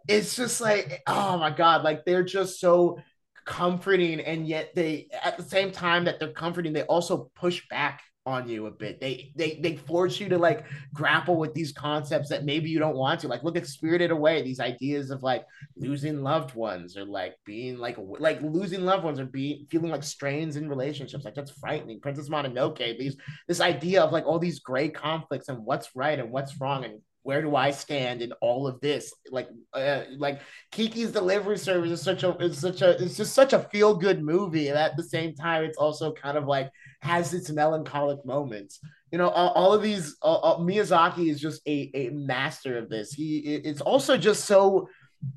[0.06, 3.00] It's just like oh my god, like they're just so
[3.44, 8.02] comforting, and yet they at the same time that they're comforting, they also push back
[8.24, 9.00] on you a bit.
[9.00, 12.96] They they they force you to like grapple with these concepts that maybe you don't
[12.96, 13.28] want to.
[13.28, 15.44] Like look at Spirited Away, these ideas of like
[15.76, 20.04] losing loved ones or like being like like losing loved ones or being feeling like
[20.04, 21.24] strains in relationships.
[21.24, 22.00] Like that's frightening.
[22.00, 23.16] Princess Mononoke, these
[23.48, 27.00] this idea of like all these gray conflicts and what's right and what's wrong and
[27.24, 29.14] where do I stand in all of this?
[29.30, 30.40] Like, uh, like
[30.72, 34.22] Kiki's Delivery Service is such a, is such a, it's just such a feel good
[34.22, 34.68] movie.
[34.68, 36.70] And at the same time, it's also kind of like
[37.02, 38.78] has its melancholic moments.
[39.10, 42.88] You know, all, all of these, uh, uh, Miyazaki is just a, a master of
[42.88, 43.12] this.
[43.12, 44.88] He, it's also just so,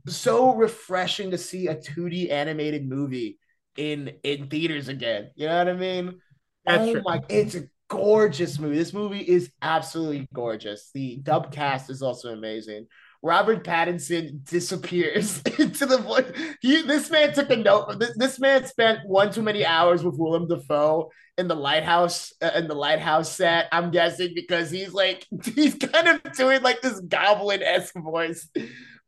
[0.08, 3.40] so refreshing to see a 2D animated movie
[3.78, 5.32] in in theaters again.
[5.36, 6.20] You know what I mean?
[6.66, 7.02] That's oh true.
[7.04, 8.78] my, it's a gorgeous movie.
[8.78, 10.92] This movie is absolutely gorgeous.
[10.94, 12.88] The dub cast is also amazing.
[13.26, 16.32] Robert Pattinson disappears into the voice.
[16.62, 18.00] He this man took a note.
[18.00, 22.52] This, this man spent one too many hours with Willem Dafoe in the lighthouse uh,
[22.54, 23.68] in the lighthouse set.
[23.72, 28.48] I'm guessing because he's like he's kind of doing like this goblin esque voice.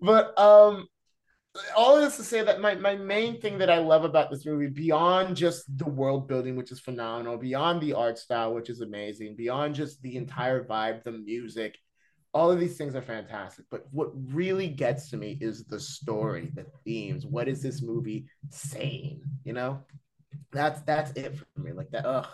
[0.02, 0.88] But um,
[1.76, 4.68] all this to say that my, my main thing that I love about this movie,
[4.68, 9.36] beyond just the world building, which is phenomenal, beyond the art style, which is amazing,
[9.36, 11.78] beyond just the entire vibe, the music,
[12.38, 13.66] all of these things are fantastic.
[13.72, 17.26] But what really gets to me is the story, the themes.
[17.26, 19.24] What is this movie saying?
[19.44, 19.82] You know,
[20.52, 21.72] that's that's it for me.
[21.72, 22.06] Like that.
[22.06, 22.28] Ugh.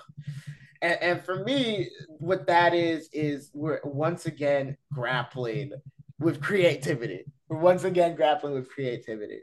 [0.82, 5.72] And, and for me, what that is is we're once again grappling
[6.20, 7.24] with creativity.
[7.48, 9.40] We're once again grappling with creativity.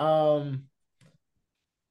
[0.00, 0.64] Um,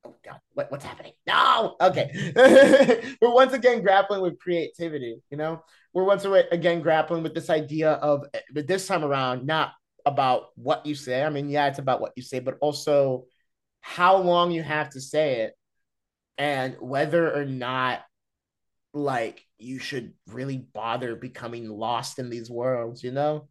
[0.06, 1.14] oh god, what, what's happening?
[1.28, 2.34] No, okay.
[3.22, 5.22] we're once again grappling with creativity.
[5.30, 9.72] You know, we're once again grappling with this idea of, but this time around, not
[10.06, 11.24] about what you say.
[11.24, 13.26] I mean, yeah, it's about what you say, but also
[13.82, 15.54] how long you have to say it,
[16.38, 18.02] and whether or not
[18.94, 23.04] like you should really bother becoming lost in these worlds.
[23.04, 23.48] You know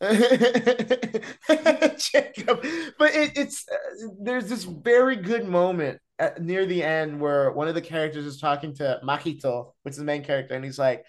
[1.98, 2.64] Jacob.
[2.98, 7.68] But it, it's uh, there's this very good moment at, near the end where one
[7.68, 11.04] of the characters is talking to Mahito, which is the main character, and he's like,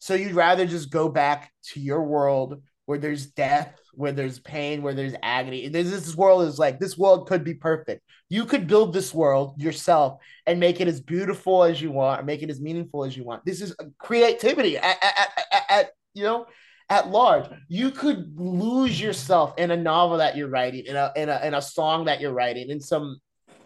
[0.00, 4.82] "So you'd rather just go back to your world where there's death, where there's pain,
[4.82, 5.68] where there's agony.
[5.68, 8.02] There's, this world is like this world could be perfect.
[8.28, 12.24] You could build this world yourself and make it as beautiful as you want, or
[12.24, 13.44] make it as meaningful as you want.
[13.44, 16.46] This is creativity at, at, at, at you know."
[16.90, 17.46] At large.
[17.68, 21.54] You could lose yourself in a novel that you're writing, in a in a in
[21.54, 23.18] a song that you're writing, in some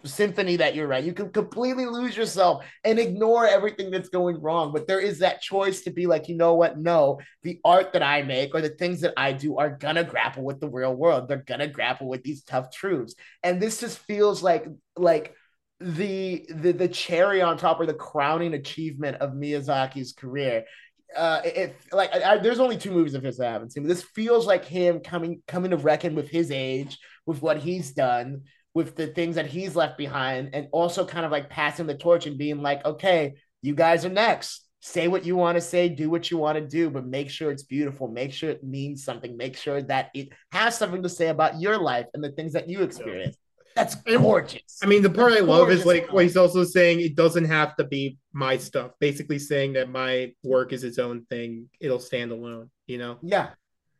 [0.05, 1.07] symphony that you're writing.
[1.07, 4.71] You can completely lose yourself and ignore everything that's going wrong.
[4.71, 6.77] But there is that choice to be like, you know what?
[6.77, 10.43] No, the art that I make or the things that I do are gonna grapple
[10.43, 11.27] with the real world.
[11.27, 13.15] They're gonna grapple with these tough truths.
[13.43, 15.35] And this just feels like like
[15.79, 20.65] the the the cherry on top or the crowning achievement of Miyazaki's career
[21.15, 23.83] uh it like I, I, there's only two movies of his that I haven't seen.
[23.83, 27.91] But this feels like him coming coming to reckon with his age, with what he's
[27.91, 28.43] done,
[28.73, 32.27] with the things that he's left behind, and also kind of like passing the torch
[32.27, 34.65] and being like, okay, you guys are next.
[34.81, 37.51] Say what you want to say, do what you want to do, but make sure
[37.51, 38.07] it's beautiful.
[38.07, 39.35] Make sure it means something.
[39.35, 42.69] Make sure that it has something to say about your life and the things that
[42.69, 43.35] you experience.
[43.75, 44.79] That's gorgeous.
[44.83, 47.75] I mean, the part I love is like what he's also saying it doesn't have
[47.77, 48.91] to be my stuff.
[48.99, 51.69] Basically saying that my work is its own thing.
[51.79, 53.19] It'll stand alone, you know?
[53.21, 53.49] Yeah.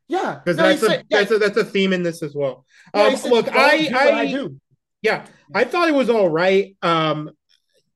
[0.08, 0.39] Yeah.
[0.43, 2.65] Because no, that's a said, that's a that's a theme in this as well.
[2.93, 4.60] Yeah, um, said, look, I I, I do.
[5.01, 6.75] Yeah, I thought it was all right.
[6.82, 7.32] Um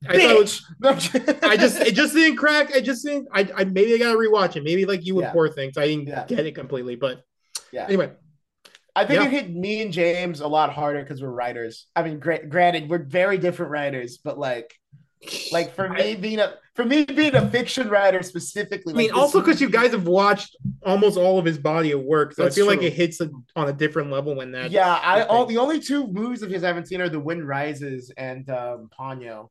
[0.06, 0.62] I thought it was,
[1.42, 2.74] I just it just didn't crack.
[2.74, 4.64] I just didn't I, I maybe I gotta rewatch it.
[4.64, 5.32] Maybe like you with yeah.
[5.32, 5.76] poor things.
[5.76, 6.24] I didn't yeah.
[6.26, 7.22] get it completely, but
[7.72, 7.84] yeah.
[7.84, 8.12] Anyway,
[8.96, 9.26] I think yeah.
[9.26, 11.86] it hit me and James a lot harder because we're writers.
[11.96, 14.72] I mean, gra- granted, we're very different writers, but like,
[15.52, 18.92] like for me being a for me being a fiction writer specifically.
[18.92, 22.02] I mean, like also because you guys have watched almost all of his body of
[22.02, 22.74] work, so I feel true.
[22.74, 24.70] like it hits a, on a different level when that.
[24.70, 27.46] Yeah, I all the only two movies of his I haven't seen are The Wind
[27.46, 29.48] Rises and um, Ponyo,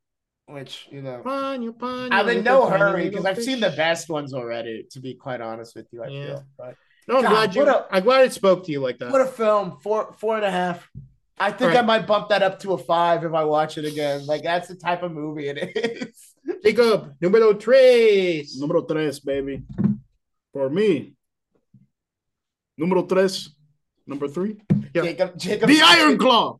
[0.47, 1.21] which you know.
[1.25, 4.85] Ponyo, Ponyo, I'm in no hurry because I've seen the best ones already.
[4.91, 6.25] To be quite honest with you, I yeah.
[6.25, 6.75] feel, but.
[7.07, 7.67] No, I'm God, glad you.
[7.67, 9.11] A, I'm glad it spoke to you like that.
[9.11, 9.77] What a film!
[9.81, 10.89] Four, four and a half.
[11.37, 11.79] I think right.
[11.79, 14.25] I might bump that up to a five if I watch it again.
[14.25, 16.33] Like that's the type of movie it is.
[16.63, 18.59] Jacob, número tres.
[18.61, 19.63] Número tres, baby.
[20.53, 21.15] For me,
[22.79, 23.49] número tres,
[24.05, 24.61] number three,
[24.93, 25.01] Yeah.
[25.01, 26.59] Jacob, Jacob, the Iron Claw.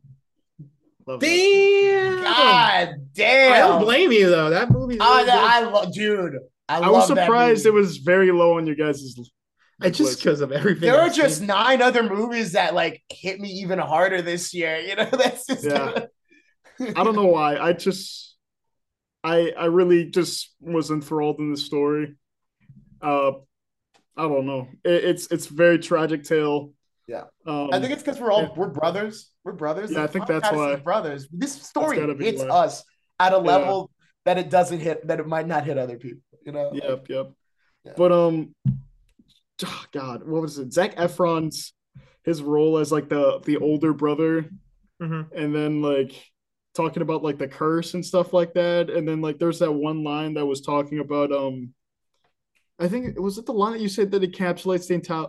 [1.06, 1.26] Love that.
[1.26, 2.22] Damn.
[2.24, 3.52] God damn!
[3.52, 4.50] I don't blame you though.
[4.50, 4.98] That movie.
[5.00, 6.38] I, I love, dude.
[6.68, 9.14] I, I was love that surprised it was very low on your guys'
[9.82, 10.82] It's just because of everything.
[10.82, 11.48] There are I've just seen.
[11.48, 14.78] nine other movies that like hit me even harder this year.
[14.86, 15.64] You know, that's just.
[15.64, 16.06] Yeah.
[16.80, 17.56] I don't know why.
[17.56, 18.36] I just
[19.22, 22.14] I I really just was enthralled in the story.
[23.02, 23.32] Uh
[24.16, 24.68] I don't know.
[24.84, 26.72] It, it's it's very tragic tale.
[27.08, 27.24] Yeah.
[27.46, 28.48] Um, I think it's because we're all yeah.
[28.56, 29.30] we're brothers.
[29.44, 29.90] We're brothers.
[29.90, 30.76] Yeah, I think that's why.
[30.76, 31.28] brothers.
[31.32, 32.48] This story gotta hits why.
[32.48, 32.84] us
[33.18, 33.42] at a Yeah.
[33.42, 33.90] level
[34.24, 36.22] that it doesn't hit that it might not hit other people.
[36.46, 36.70] You know.
[36.72, 37.32] Yep, yep.
[37.84, 37.92] Yeah.
[37.96, 38.54] But um,
[39.64, 40.72] oh, God, what was it?
[40.72, 41.72] Zac Efron's
[42.24, 44.50] his role as like the the older brother,
[45.02, 45.30] Mhm.
[45.34, 46.12] and then like
[46.74, 50.02] talking about like the curse and stuff like that, and then like there's that one
[50.02, 51.74] line that was talking about um,
[52.78, 55.26] I think was it the line that you said that encapsulates the entire.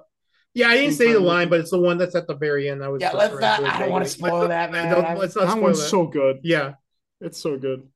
[0.54, 2.82] Yeah, I didn't say the line, but it's the one that's at the very end.
[2.82, 3.02] I was.
[3.02, 3.62] Yeah, let's not.
[3.64, 4.30] I don't want to vaguely.
[4.30, 4.90] spoil that, man.
[4.90, 5.90] Don't- let's not That spoil one's it.
[5.90, 6.40] so good.
[6.44, 6.76] Yeah,
[7.20, 7.90] It's so good.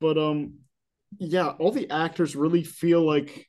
[0.00, 0.60] But um
[1.18, 3.47] yeah, all the actors really feel like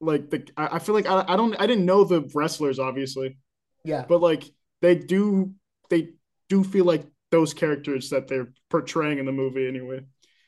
[0.00, 3.38] like the I, I feel like I, I don't I didn't know the wrestlers obviously,
[3.84, 4.04] yeah.
[4.08, 4.44] but like
[4.80, 5.52] they do
[5.90, 6.10] they
[6.48, 10.00] do feel like those characters that they're portraying in the movie anyway.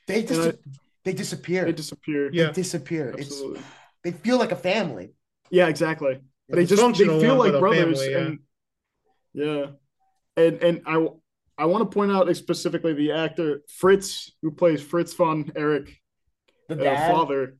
[0.06, 0.70] They just I-
[1.04, 1.64] they disappear.
[1.64, 2.30] They disappear.
[2.32, 2.46] Yeah.
[2.46, 3.14] They disappear.
[3.18, 3.58] Absolutely.
[3.58, 3.68] It's
[4.04, 5.12] they feel like a family.
[5.50, 6.20] Yeah, exactly.
[6.48, 8.18] They just they feel like brothers family, yeah.
[8.18, 8.38] and
[9.32, 9.66] yeah.
[10.36, 11.06] And and I
[11.56, 16.00] I want to point out specifically the actor Fritz who plays Fritz von Erich
[16.68, 17.56] The uh, father.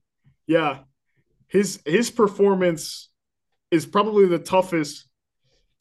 [0.47, 0.81] Yeah,
[1.51, 3.11] his his performance
[3.71, 5.07] is probably the toughest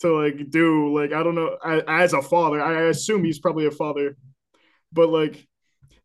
[0.01, 0.95] to like do.
[0.97, 4.17] Like I don't know, a- as a father, I assume he's probably a father,
[4.91, 5.47] but like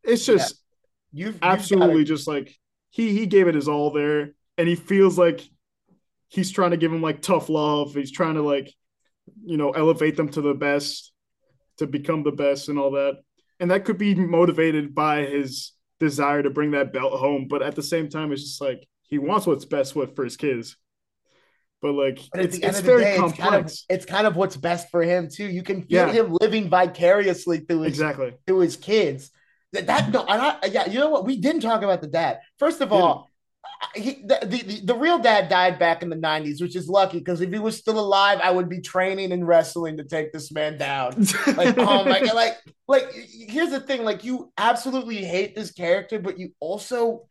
[0.03, 0.55] it's just
[1.13, 2.55] You've, you've absolutely gotta- just like
[2.91, 5.41] he he gave it his all there, and he feels like
[6.29, 7.95] he's trying to give him like tough love.
[7.95, 8.73] He's trying to like
[9.45, 11.13] you know elevate them to the best,
[11.79, 13.17] to become the best, and all that.
[13.61, 17.77] And that could be motivated by his desire to bring that belt home, but at
[17.77, 20.77] the same time, it's just like he wants what's best with for his kids.
[21.81, 23.63] But like But at it's, the end it's of the very day, it's kind of
[23.63, 23.85] complex.
[23.89, 25.47] it's kind of what's best for him too.
[25.47, 26.13] You can feel Yeah.
[26.13, 28.35] him living vicariously through his exactly.
[28.47, 29.31] through his kids.
[29.73, 31.27] That, that no, I, yeah, you know what?
[31.27, 32.41] We didn't talk about the dad.
[32.59, 33.29] First of all,
[33.95, 37.19] he, the, the, the, the real dad died back in the 90s, which is lucky
[37.19, 40.53] because if he was still alive, I would be training and wrestling to take this
[40.53, 41.27] man down.
[41.57, 42.57] Like, oh my god, like,
[42.89, 47.29] like here's the thing: like, you absolutely hate this character, but you also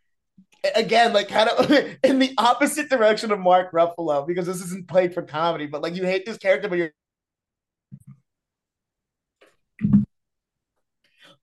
[0.76, 1.71] again, like kind of
[2.04, 5.95] in the opposite direction of Mark Ruffalo, because this isn't played for comedy, but like
[5.95, 6.91] you hate this character, but you're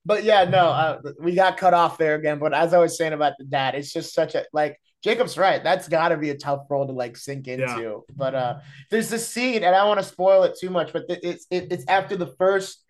[0.05, 2.39] But yeah, no, uh, we got cut off there again.
[2.39, 5.63] But as I was saying about the dad, it's just such a like Jacob's right.
[5.63, 7.81] That's got to be a tough role to like sink into.
[7.81, 8.15] Yeah.
[8.15, 11.07] But uh, there's this scene, and I don't want to spoil it too much, but
[11.07, 12.83] th- it's it, it's after the first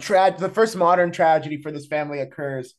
[0.00, 2.74] tra- the first modern tragedy for this family occurs,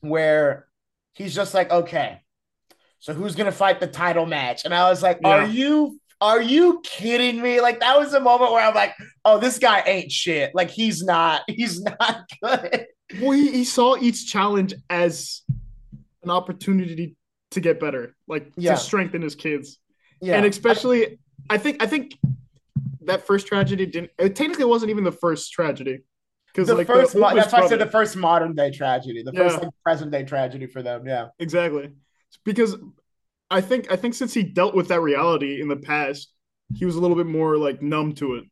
[0.00, 0.68] where
[1.14, 2.20] he's just like, okay,
[2.98, 4.64] so who's gonna fight the title match?
[4.64, 7.60] And I was like, are you are you kidding me?
[7.60, 8.94] Like that was a moment where I'm like,
[9.24, 10.54] oh, this guy ain't shit.
[10.54, 12.86] Like he's not, he's not good.
[13.20, 15.42] Well, he, he saw each challenge as
[16.22, 17.16] an opportunity
[17.52, 18.74] to get better, like Yeah.
[18.74, 19.78] to strengthen his kids.
[20.20, 20.36] Yeah.
[20.36, 21.18] And especially,
[21.48, 22.16] I think I think
[23.02, 24.10] that first tragedy didn't.
[24.18, 26.00] It technically wasn't even the first tragedy
[26.52, 29.22] because the like first, the mo- that's why I said the first modern day tragedy,
[29.22, 31.06] the first like, present day tragedy for them.
[31.06, 31.28] Yeah.
[31.38, 31.92] exactly
[32.44, 32.76] because
[33.50, 36.32] I think I think since he dealt with that reality in the past,
[36.74, 38.44] he was a little bit more like numb to it,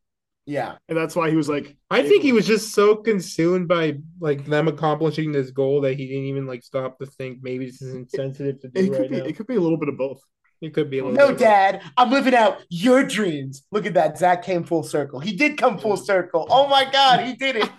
[0.47, 0.77] Yeah.
[0.89, 4.45] and that's why he was like, I think he was just so consumed by like
[4.45, 7.95] them accomplishing this goal that he didn't even like stop to think maybe this is
[7.95, 9.25] insensitive to do It could right be now.
[9.25, 10.21] it could be a little bit of both.
[10.61, 11.39] It could be a little No, bit.
[11.39, 13.63] dad, I'm living out your dreams.
[13.71, 14.19] Look at that.
[14.19, 15.21] Zac came full circle.
[15.21, 16.47] He did come full circle.
[16.51, 17.71] Oh my God, he did it.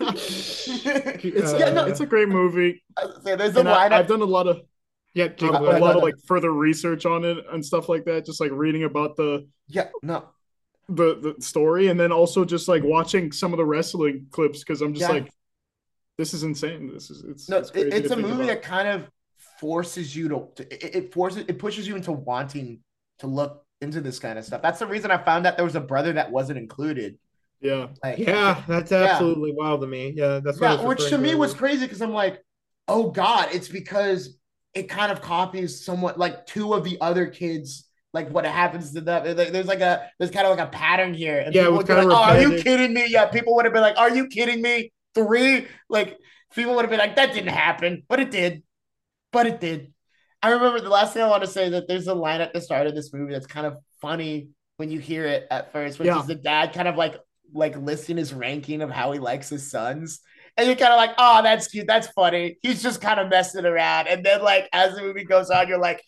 [1.22, 2.82] It's yeah, no, it's a great movie,
[3.22, 3.92] So there's a and I, line.
[3.92, 4.62] I've done a lot of
[5.12, 5.98] Yeah, a, Jacob, Uh, a lot of no, no.
[5.98, 8.24] like further research on it and stuff like that.
[8.24, 10.28] Just like reading about the yeah, no.
[10.88, 14.80] the the story, and then also just like watching some of the wrestling clips because
[14.82, 15.20] I'm just Yeah.
[15.20, 15.30] like,
[16.16, 16.90] this is insane.
[16.92, 18.46] This is it's No, it's, crazy it's a movie about.
[18.46, 19.10] that kind of
[19.60, 22.80] forces you to, to- it, forces it pushes you into wanting
[23.20, 24.62] to look into this kind of stuff.
[24.62, 27.18] That's the reason I found out there was a brother that wasn't included.
[27.60, 29.06] yeah Like, Yeah, that's Yeah.
[29.12, 30.12] absolutely wild to me.
[30.16, 32.42] Yeah, that's yeah, which to me was crazy because I'm like,
[32.88, 34.36] oh god, it's because
[34.74, 37.88] it kind of copies somewhat like two of the other kids.
[38.12, 39.36] Like what happens to them?
[39.36, 41.38] There's like a there's kind of like a pattern here.
[41.38, 43.06] And Yeah, people would be like, oh, are you kidding me?
[43.08, 44.92] Yeah, people would have been like, are you kidding me?
[45.14, 46.18] Three, like
[46.54, 48.62] people would have been like, that didn't happen, but it did,
[49.32, 49.92] but it did.
[50.42, 52.60] I remember the last thing I want to say that there's a line at the
[52.60, 56.06] start of this movie that's kind of funny, when you hear it at first, which
[56.06, 56.20] Yeah.
[56.20, 57.16] is the dad kind of like
[57.52, 60.20] like listing his ranking of how he likes his sons.
[60.56, 62.58] And you're kind of like, oh, that's cute, that's funny.
[62.62, 64.06] He's just kind of messing around.
[64.06, 66.00] And then like as the movie goes on, you're like,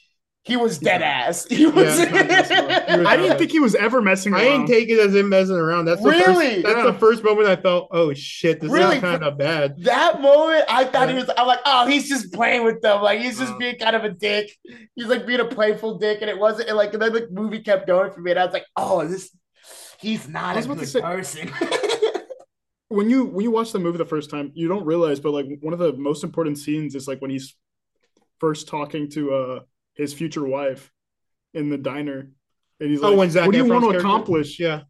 [0.45, 1.47] he was dead ass.
[1.51, 2.83] He was, he's not messing around.
[2.91, 4.67] He was I didn't think he was ever messing I around.
[4.67, 5.85] didn't take it as him messing around.
[5.85, 6.55] That's the Really?
[6.55, 6.63] first.
[6.65, 6.83] That's Yeah.
[6.91, 7.89] the first moment I felt.
[7.93, 8.97] Oh shit, this Really?
[8.97, 9.77] is kind of bad.
[9.85, 11.31] that moment, I thought he was.
[11.37, 13.03] I'm like, oh, he's just playing with them.
[13.03, 13.59] Like he's just Uh.
[13.59, 14.51] being kind of a dick.
[14.97, 16.69] He's like being a playful dick, and it wasn't.
[16.69, 19.07] And like, and then the movie kept going for me, and I was like, oh,
[19.07, 19.31] this.
[20.01, 21.53] He's not I was a about good say- person.
[22.89, 25.47] when you when you watch the movie the first time, you don't realize, but like
[25.61, 27.55] one of the most important scenes is like when he's
[28.41, 29.61] first talking to uh
[29.95, 30.91] his future wife
[31.55, 32.31] in the diner,
[32.81, 34.83] and he's Oh, like, when Zac "What do you want to character- accomplish?" Yeah,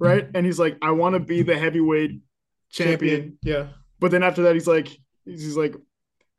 [0.00, 2.20] Right, and he's like, "I want to be the heavyweight
[2.70, 3.38] champion." champion.
[3.42, 3.68] Yeah,
[4.00, 4.88] But then after that, he's like,
[5.24, 5.74] he's, he's like,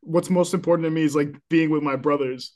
[0.02, 2.54] "What's most important to me is like being with my brothers."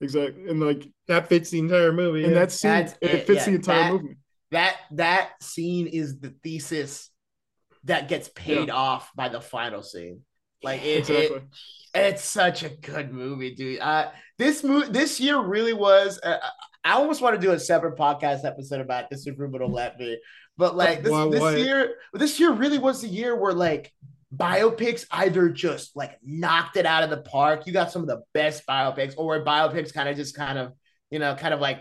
[0.00, 2.24] Exactly, and like that fits the entire movie.
[2.24, 2.38] and yeah.
[2.40, 4.16] that scene, That's it it, fits yeah, the entire that- movie.
[4.50, 7.10] that that scene is the thesis
[7.84, 8.74] that gets paid Yeah.
[8.74, 10.22] off by the final scene.
[10.62, 11.36] Like it, Exactly.
[11.36, 11.42] it
[11.92, 13.80] it's such a good movie, dude.
[13.80, 16.20] Uh, this movie this year really was.
[16.22, 16.38] Uh,
[16.84, 19.98] I almost want to do a separate podcast episode about this if Ruben will let
[19.98, 20.18] me.
[20.56, 21.56] But like this, Why- this why?
[21.56, 23.92] year, this year really was the year where like
[24.34, 27.66] biopics either just like knocked it out of the park.
[27.66, 30.72] You got some of the best biopics, or where biopics kind of just kind of
[31.10, 31.80] you know kind of like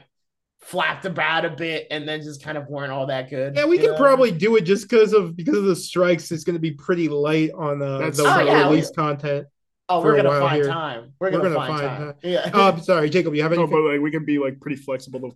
[0.62, 3.56] flapped about a bit and then just kind of weren't all that good.
[3.56, 3.98] yeah, we can know?
[3.98, 6.32] probably do it just because of because of the strikes.
[6.32, 9.48] It's going to be pretty light on uh, That's- the Oh, yeah, we- release content.
[9.92, 10.68] Oh, we're gonna find here.
[10.68, 11.14] time.
[11.20, 12.08] We're We're gonna, gonna find, find time.
[12.08, 12.16] time.
[12.22, 12.50] Yeah.
[12.54, 13.34] Uh, sorry, Jacob.
[13.34, 15.32] You have No, but like we can be like pretty flexible the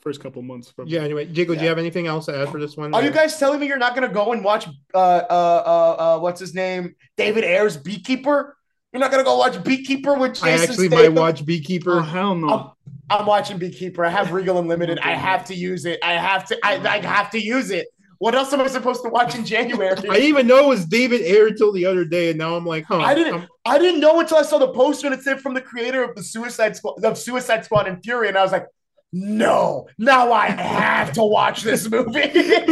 [0.00, 0.72] first couple months.
[0.72, 0.92] Probably.
[0.92, 1.02] yeah.
[1.02, 2.92] Anyway, Jacob, do you have anything else to add for this one?
[2.94, 6.18] Are you guys telling me you're not gonna go and watch uh uh uh, uh
[6.18, 8.56] what's his name David Ayer's Beekeeper?
[8.92, 11.14] You're not gonna go watch Beekeeper with Jason I actually Statham?
[11.14, 11.98] might watch Beekeeper.
[11.98, 12.50] Oh hell no!
[12.50, 12.72] Oh,
[13.10, 14.04] I'm watching Beekeeper.
[14.04, 14.98] I have Regal Unlimited.
[15.00, 15.98] I have to use it.
[16.02, 16.58] I have to.
[16.64, 17.88] I, I have to use it.
[18.18, 19.96] What else am I supposed to watch in January?
[20.10, 22.84] I even know it was David Ayer until the other day, and now I'm like,
[22.84, 22.98] huh?
[22.98, 23.34] I didn't.
[23.34, 26.02] I'm- I didn't know until I saw the poster and it said from the creator
[26.02, 28.66] of the Suicide Squad of Suicide Squad and Fury, and I was like,
[29.12, 32.20] no, now I have to watch this movie.
[32.20, 32.68] David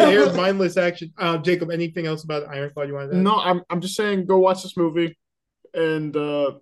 [0.00, 1.12] Ayer's mindless action.
[1.18, 3.22] Uh, Jacob, anything else about Iron Claw you want to add?
[3.22, 5.16] No, I'm I'm just saying go watch this movie,
[5.74, 6.52] and uh,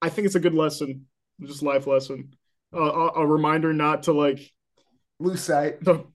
[0.00, 1.06] I think it's a good lesson,
[1.42, 2.34] just life lesson.
[2.74, 4.52] Uh, a, a reminder not to like,
[5.18, 5.82] Lose sight.
[5.84, 6.06] to,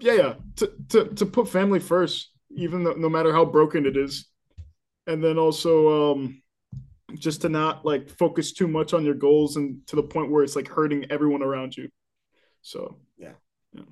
[0.00, 3.96] yeah, yeah, to, to to put family first, even though, no matter how broken it
[3.96, 4.26] is,
[5.06, 6.42] and then also um,
[7.14, 10.44] just to not like focus too much on your goals and to the point where
[10.44, 11.88] it's like hurting everyone around you.
[12.62, 13.32] So yeah.
[13.76, 13.84] All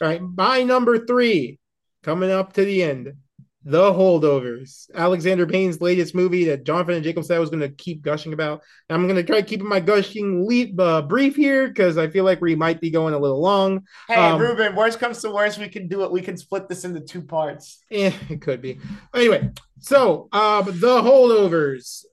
[0.00, 1.58] right, by number three,
[2.02, 3.14] coming up to the end,
[3.66, 7.70] The Holdovers, Alexander Payne's latest movie that Jonathan and Jacob said I was going to
[7.70, 8.62] keep gushing about.
[8.90, 12.42] I'm going to try keeping my gushing leap uh, brief here because I feel like
[12.42, 13.86] we might be going a little long.
[14.06, 16.12] Hey, Um, Ruben, worst comes to worst, we can do it.
[16.12, 17.82] We can split this into two parts.
[17.90, 18.78] Eh, it could be.
[19.14, 19.50] Anyway,
[19.80, 22.04] so um, The Holdovers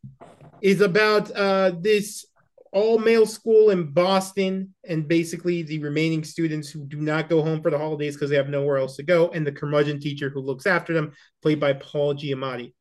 [0.62, 2.26] is about uh, this
[2.72, 7.61] all male school in Boston and basically the remaining students who do not go home
[7.61, 10.39] for the holidays because they have nowhere else to go, and the curmudgeon teacher who
[10.39, 11.11] looks after them,
[11.41, 12.74] played by Paul Giamatti.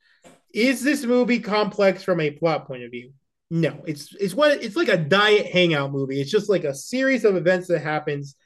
[0.52, 3.12] Is this movie complex from a plot point of view?
[3.50, 6.20] No, it's it's what it's like a diet hangout movie.
[6.20, 8.36] It's just like a series of events that happens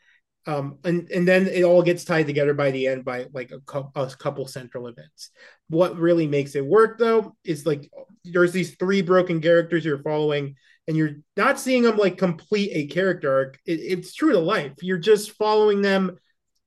[0.47, 3.61] um, and and then it all gets tied together by the end by like a,
[3.61, 5.31] cou- a couple central events.
[5.69, 7.91] What really makes it work though is like
[8.25, 12.87] there's these three broken characters you're following, and you're not seeing them like complete a
[12.87, 13.59] character arc.
[13.67, 14.73] It, it's true to life.
[14.83, 16.19] You're just following them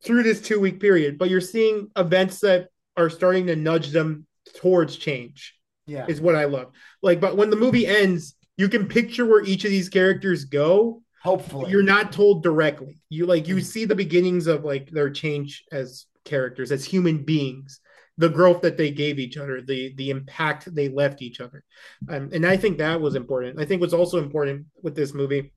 [0.03, 4.25] through this two week period, but you're seeing events that are starting to nudge them
[4.55, 5.55] towards change
[5.85, 6.05] Yeah.
[6.07, 6.71] is what I love.
[7.01, 11.03] Like, but when the movie ends, you can picture where each of these characters go,
[11.23, 11.71] Hopefully.
[11.71, 13.01] you're not told directly.
[13.09, 17.79] You like you see the beginnings of like their change as characters, as human beings,
[18.17, 21.63] the growth that they gave each other, the the impact they left each other,
[22.09, 23.59] um, and I think that was important.
[23.59, 25.51] I think what's also important with this movie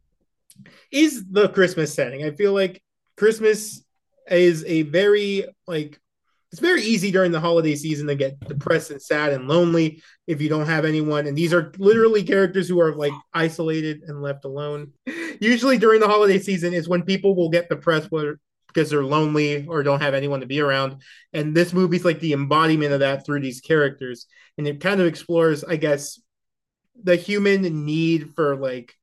[0.91, 2.25] is the Christmas setting.
[2.25, 2.83] I feel like
[3.17, 3.85] Christmas
[4.31, 6.01] is a very like
[6.51, 10.41] it's very easy during the holiday season to get depressed and sad and lonely if
[10.41, 11.27] you don't have anyone.
[11.27, 14.93] And these are literally characters who are like isolated and left alone.
[15.41, 19.67] Usually during the holiday season is when people will get depressed whether because they're lonely
[19.67, 21.03] or don't have anyone to be around.
[21.33, 24.27] And this movie's like the embodiment of that through these characters.
[24.59, 26.21] And it kind of explores, I guess,
[27.03, 28.95] the human need for like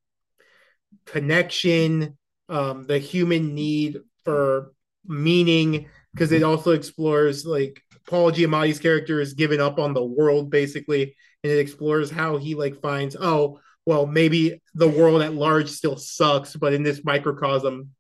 [1.06, 2.18] connection,
[2.50, 4.74] um, the human need for
[5.06, 10.49] meaning, because it also explores like Paul Giamatti's character is given up on the world
[10.49, 15.70] basically, and it explores how he like finds oh well, maybe the world at large
[15.70, 17.91] still sucks, but in this microcosm,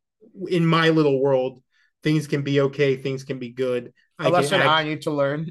[0.49, 1.63] in my little world,
[2.03, 3.93] things can be okay, things can be good.
[4.19, 5.49] A I lesson can, I need to learn.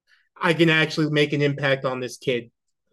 [0.42, 2.50] I can actually make an impact on this kid.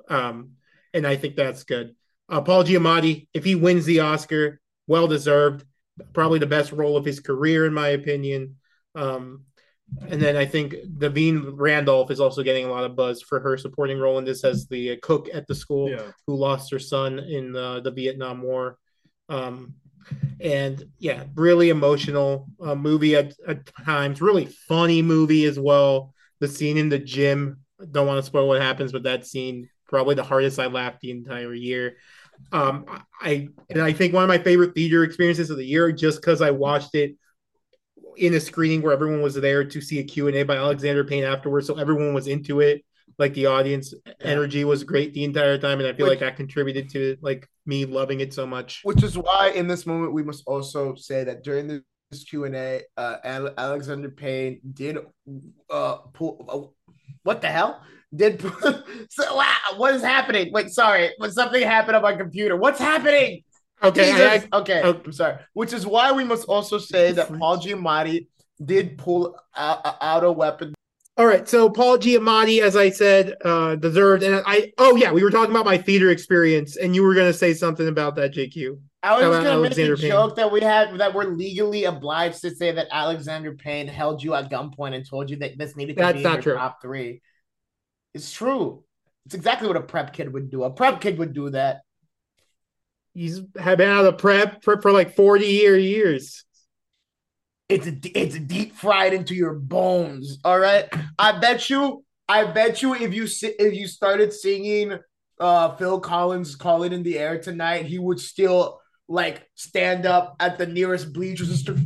[0.08, 0.52] Um,
[0.94, 1.96] and I think that's good.
[2.30, 5.66] Uh, Paul Giamatti, if he wins the Oscar, well deserved.
[6.14, 8.58] Probably the best role of his career, in my opinion.
[8.96, 9.46] Um,
[10.08, 13.58] and then I think Da'Vine Randolph is also getting a lot of buzz for her
[13.58, 16.12] supporting role in this as the cook at the school Yeah.
[16.26, 18.78] who lost her son in the, the Vietnam War.
[19.30, 19.76] Um,
[20.42, 26.14] and yeah, really emotional uh, movie at, at times, really funny movie as well.
[26.40, 27.60] The scene in the gym,
[27.92, 31.12] don't want to spoil what happens, but that scene probably the hardest I laughed the
[31.12, 31.98] entire year.
[32.52, 32.86] Um,
[33.22, 36.42] I and I think one of my favorite theater experiences of the year, just because
[36.42, 37.16] I watched it
[38.18, 41.68] in a screening where everyone was there to see a Q&A by Alexander Payne afterwards,
[41.68, 42.84] so everyone was into it.
[43.20, 46.36] Like the audience energy was great the entire time, and I feel Which- like that
[46.36, 48.82] contributed to like me loving it so much.
[48.84, 52.56] Which is why, in this moment, we must also say that during this Q and
[52.56, 54.98] A, uh, Ale- Alexander Payne did
[55.70, 56.46] uh pull.
[56.50, 57.82] Uh, what the hell?
[58.16, 58.42] Did
[59.10, 59.36] so?
[59.36, 60.52] Wow, what is happening?
[60.52, 62.56] Wait, sorry, but something happened on my computer.
[62.56, 63.44] What's happening?
[63.84, 64.48] Okay, Jesus.
[64.52, 64.82] I- okay.
[64.82, 65.38] I'm sorry.
[65.54, 68.28] Which is why we must also say that Paul Giamatti
[68.64, 70.74] did pull out, out a weapon.
[71.16, 74.74] All right, so Paul Giamatti, as I said, uh, deserved, and I.
[74.80, 77.54] Oh yeah, we were talking about my theater experience, and you were going to say
[77.54, 78.80] something about that, JQ.
[79.04, 80.12] I was just about gonna Alexander make a Payne?
[80.12, 84.34] joke that we had that we're legally obliged to say that Alexander Payne held you
[84.34, 86.56] at gunpoint and told you that this needed to That's be in not your true.
[86.56, 87.22] top three.
[88.16, 88.84] It's true.
[89.28, 90.64] It's exactly what a prep kid would do.
[90.64, 91.82] A prep kid would do that.
[93.14, 96.46] He's had been out of prep for, for like forty year years.
[97.70, 100.40] It's a, it's deep fried into your bones.
[100.44, 100.86] All right.
[101.18, 102.04] I bet you.
[102.28, 104.98] I bet you if you si- if you started singing
[105.40, 110.36] uh Phil Collins "Call It in the Air" tonight, he would still like stand up
[110.40, 111.78] at the nearest bleachers and start.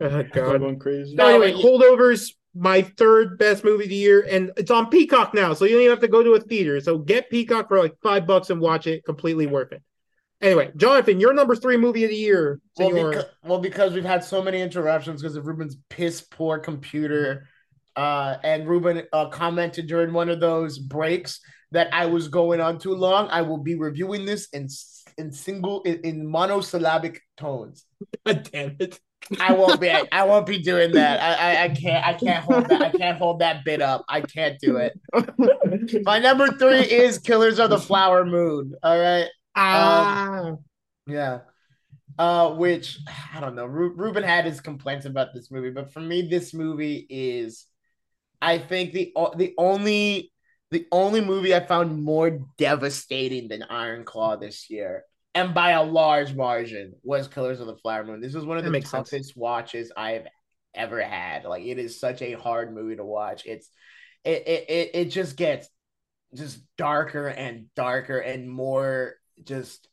[0.00, 0.60] Oh, I'm God.
[0.60, 1.14] going crazy.
[1.14, 5.54] No, anyway, Holdovers, my third best movie of the year, and it's on Peacock now,
[5.54, 6.80] so you don't even have to go to a theater.
[6.80, 9.04] So get Peacock for like five bucks and watch it.
[9.04, 9.82] Completely worth it.
[10.40, 12.60] Anyway, Jonathan, your number three movie of the year.
[12.78, 17.46] Well, because, well, because we've had so many interruptions because of Ruben's piss poor computer.
[17.94, 21.40] Uh, and Ruben uh, commented during one of those breaks
[21.72, 23.28] that I was going on too long.
[23.28, 24.68] I will be reviewing this in
[25.18, 27.84] in single in, in monosyllabic tones.
[28.24, 28.98] God damn it.
[29.38, 29.90] I won't be.
[29.90, 31.20] I, won't be doing that.
[31.20, 32.06] I, I I can't.
[32.06, 32.82] I can't hold that.
[32.82, 34.04] I can't hold that bit up.
[34.08, 34.98] I can't do it.
[36.04, 38.74] My number three is Killers of the Flower Moon.
[38.82, 39.28] All right.
[39.54, 40.56] Ah.
[41.06, 41.40] Yeah.
[42.18, 42.98] Uh, which
[43.34, 43.66] I don't know.
[43.66, 47.66] Ru- Ruben had his complaints about this movie, but for me, this movie is,
[48.42, 50.32] I think the the only
[50.70, 55.04] the only movie I found more devastating than Iron Claw this year,
[55.34, 58.20] and by a large margin, was Killers of the Flower Moon.
[58.20, 59.10] This was one of That the makes sense.
[59.10, 60.26] toughest watches I've
[60.74, 61.44] ever had.
[61.44, 63.46] Like it is such a hard movie to watch.
[63.46, 63.68] It's
[64.24, 65.68] it it it, it just gets
[66.34, 69.14] just darker and darker and more
[69.44, 69.88] just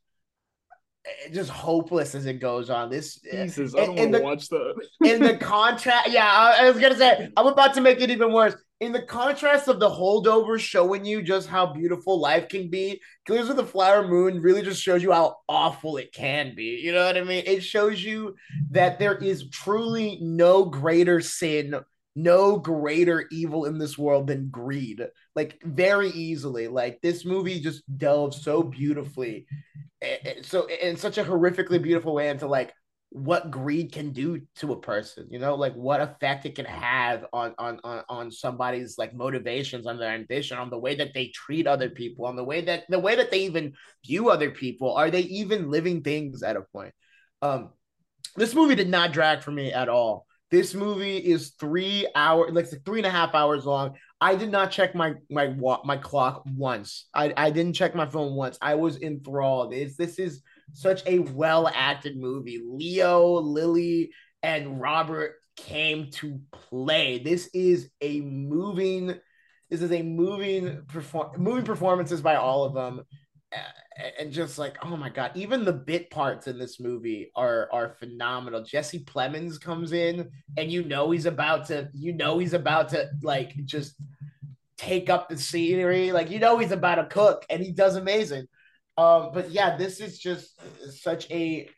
[1.05, 2.89] eh, just hopeless as it goes on.
[2.89, 4.75] This Jesus, I don't want to watch that.
[5.03, 8.31] in the contrast, yeah, I, I was gonna say I'm about to make it even
[8.31, 8.55] worse.
[8.79, 13.49] In the contrast of the holdovers showing you just how beautiful life can be, Killers
[13.49, 16.79] of the Flower Moon really just shows you how awful it can be.
[16.83, 17.43] You know what I mean?
[17.47, 18.35] It shows you
[18.69, 21.73] that there is truly no greater sin,
[22.15, 25.01] no greater evil in this world than greed.
[25.35, 26.67] Like very easily.
[26.67, 29.47] Like this movie just delves so beautifully,
[30.43, 32.73] so in such a horrifically beautiful way into like
[33.09, 37.25] what greed can do to a person you know like what effect it can have
[37.31, 41.27] on on on, on somebody's like motivations on their ambition on the way that they
[41.27, 43.73] treat other people on the way that the way that they even
[44.05, 44.95] view other people.
[44.95, 46.93] Are they even living things at a point?
[47.41, 47.69] Um
[48.35, 50.25] this movie did not drag for me at all.
[50.51, 53.95] This movie is three hours like three and a half hours long.
[54.19, 55.55] I did not check my my
[55.85, 57.07] my clock once.
[57.13, 58.57] I i didn't check my phone once.
[58.61, 59.73] I was enthralled.
[59.73, 60.41] It's this is
[60.73, 62.61] such a well acted movie.
[62.65, 64.11] Leo, Lily,
[64.43, 67.19] and Robert came to play.
[67.19, 69.15] This is a moving.
[69.69, 73.03] This is a moving perform moving performances by all of them,
[74.19, 77.95] and just like oh my god, even the bit parts in this movie are are
[77.99, 78.63] phenomenal.
[78.63, 83.09] Jesse Plemons comes in, and you know he's about to, you know he's about to
[83.23, 83.95] like just
[84.77, 88.47] take up the scenery, like you know he's about to cook, and he does amazing.
[88.97, 90.59] Um, but yeah, this is just
[91.01, 91.69] such a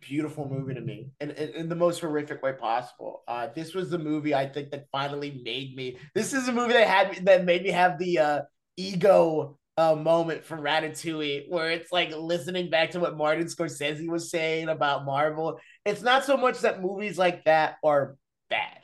[0.00, 3.22] beautiful movie to me in, in, in the most horrific way possible.
[3.26, 5.98] Uh, this was the movie I think that finally made me.
[6.14, 8.40] This is a movie that had that made me have the uh,
[8.76, 14.30] ego uh, moment from Ratatouille where it's like listening back to what Martin Scorsese was
[14.30, 15.58] saying about Marvel.
[15.84, 18.16] It's not so much that movies like that are
[18.50, 18.78] bad.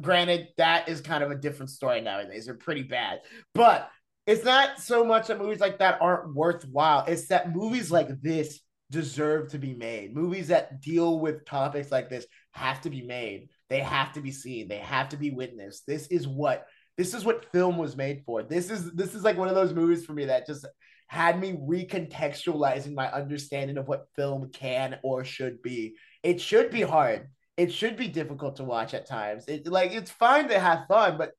[0.00, 2.46] Granted, that is kind of a different story nowadays.
[2.46, 3.20] They're pretty bad.
[3.54, 3.90] But
[4.28, 7.02] it's not so much that movies like that aren't worthwhile.
[7.08, 8.60] It's that movies like this
[8.90, 10.14] deserve to be made.
[10.14, 13.48] Movies that deal with topics like this have to be made.
[13.70, 14.68] They have to be seen.
[14.68, 15.86] They have to be witnessed.
[15.86, 16.66] This is what
[16.98, 18.42] this is what film was made for.
[18.42, 20.66] This is this is like one of those movies for me that just
[21.06, 25.94] had me recontextualizing my understanding of what film can or should be.
[26.22, 27.28] It should be hard.
[27.56, 29.46] It should be difficult to watch at times.
[29.48, 31.32] It like it's fine to have fun, but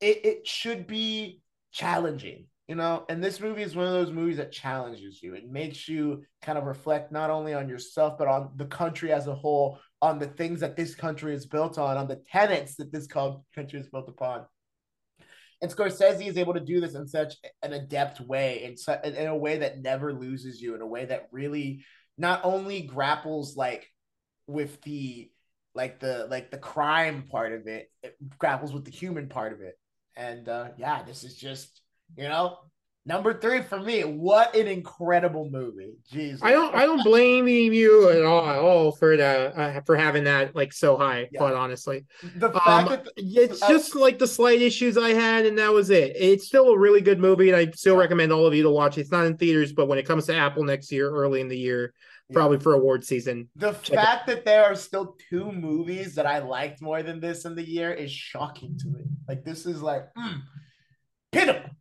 [0.00, 1.41] it, it should be
[1.72, 5.50] challenging you know and this movie is one of those movies that challenges you it
[5.50, 9.34] makes you kind of reflect not only on yourself but on the country as a
[9.34, 13.06] whole on the things that this country is built on on the tenets that this
[13.06, 14.44] country is built upon
[15.62, 19.28] and Scorsese is able to do this in such an adept way, in, su- in
[19.28, 21.84] a way that never loses you, in a way that really
[22.18, 23.88] not only grapples like
[24.48, 25.30] with the
[25.74, 29.60] like the like the crime part of it, it grapples with the human part of
[29.60, 29.78] it.
[30.16, 31.80] And uh yeah, this is just
[32.16, 32.58] you know
[33.04, 34.02] Number three for me.
[34.02, 35.94] What an incredible movie!
[36.12, 39.96] Jesus, I don't, I don't blame you at all, at all for the uh, for
[39.96, 41.28] having that like so high.
[41.32, 41.38] Yeah.
[41.38, 42.04] Quite honestly,
[42.36, 45.58] the fact um, that the, it's uh, just like the slight issues I had, and
[45.58, 46.12] that was it.
[46.14, 48.98] It's still a really good movie, and I still recommend all of you to watch.
[48.98, 51.58] It's not in theaters, but when it comes to Apple next year, early in the
[51.58, 51.94] year.
[52.32, 53.48] Probably for award season.
[53.56, 54.34] The fact it.
[54.34, 57.92] that there are still two movies that I liked more than this in the year
[57.92, 59.04] is shocking to me.
[59.28, 60.12] Like this is like.
[60.14, 60.42] Mm,
[61.32, 61.71] pin him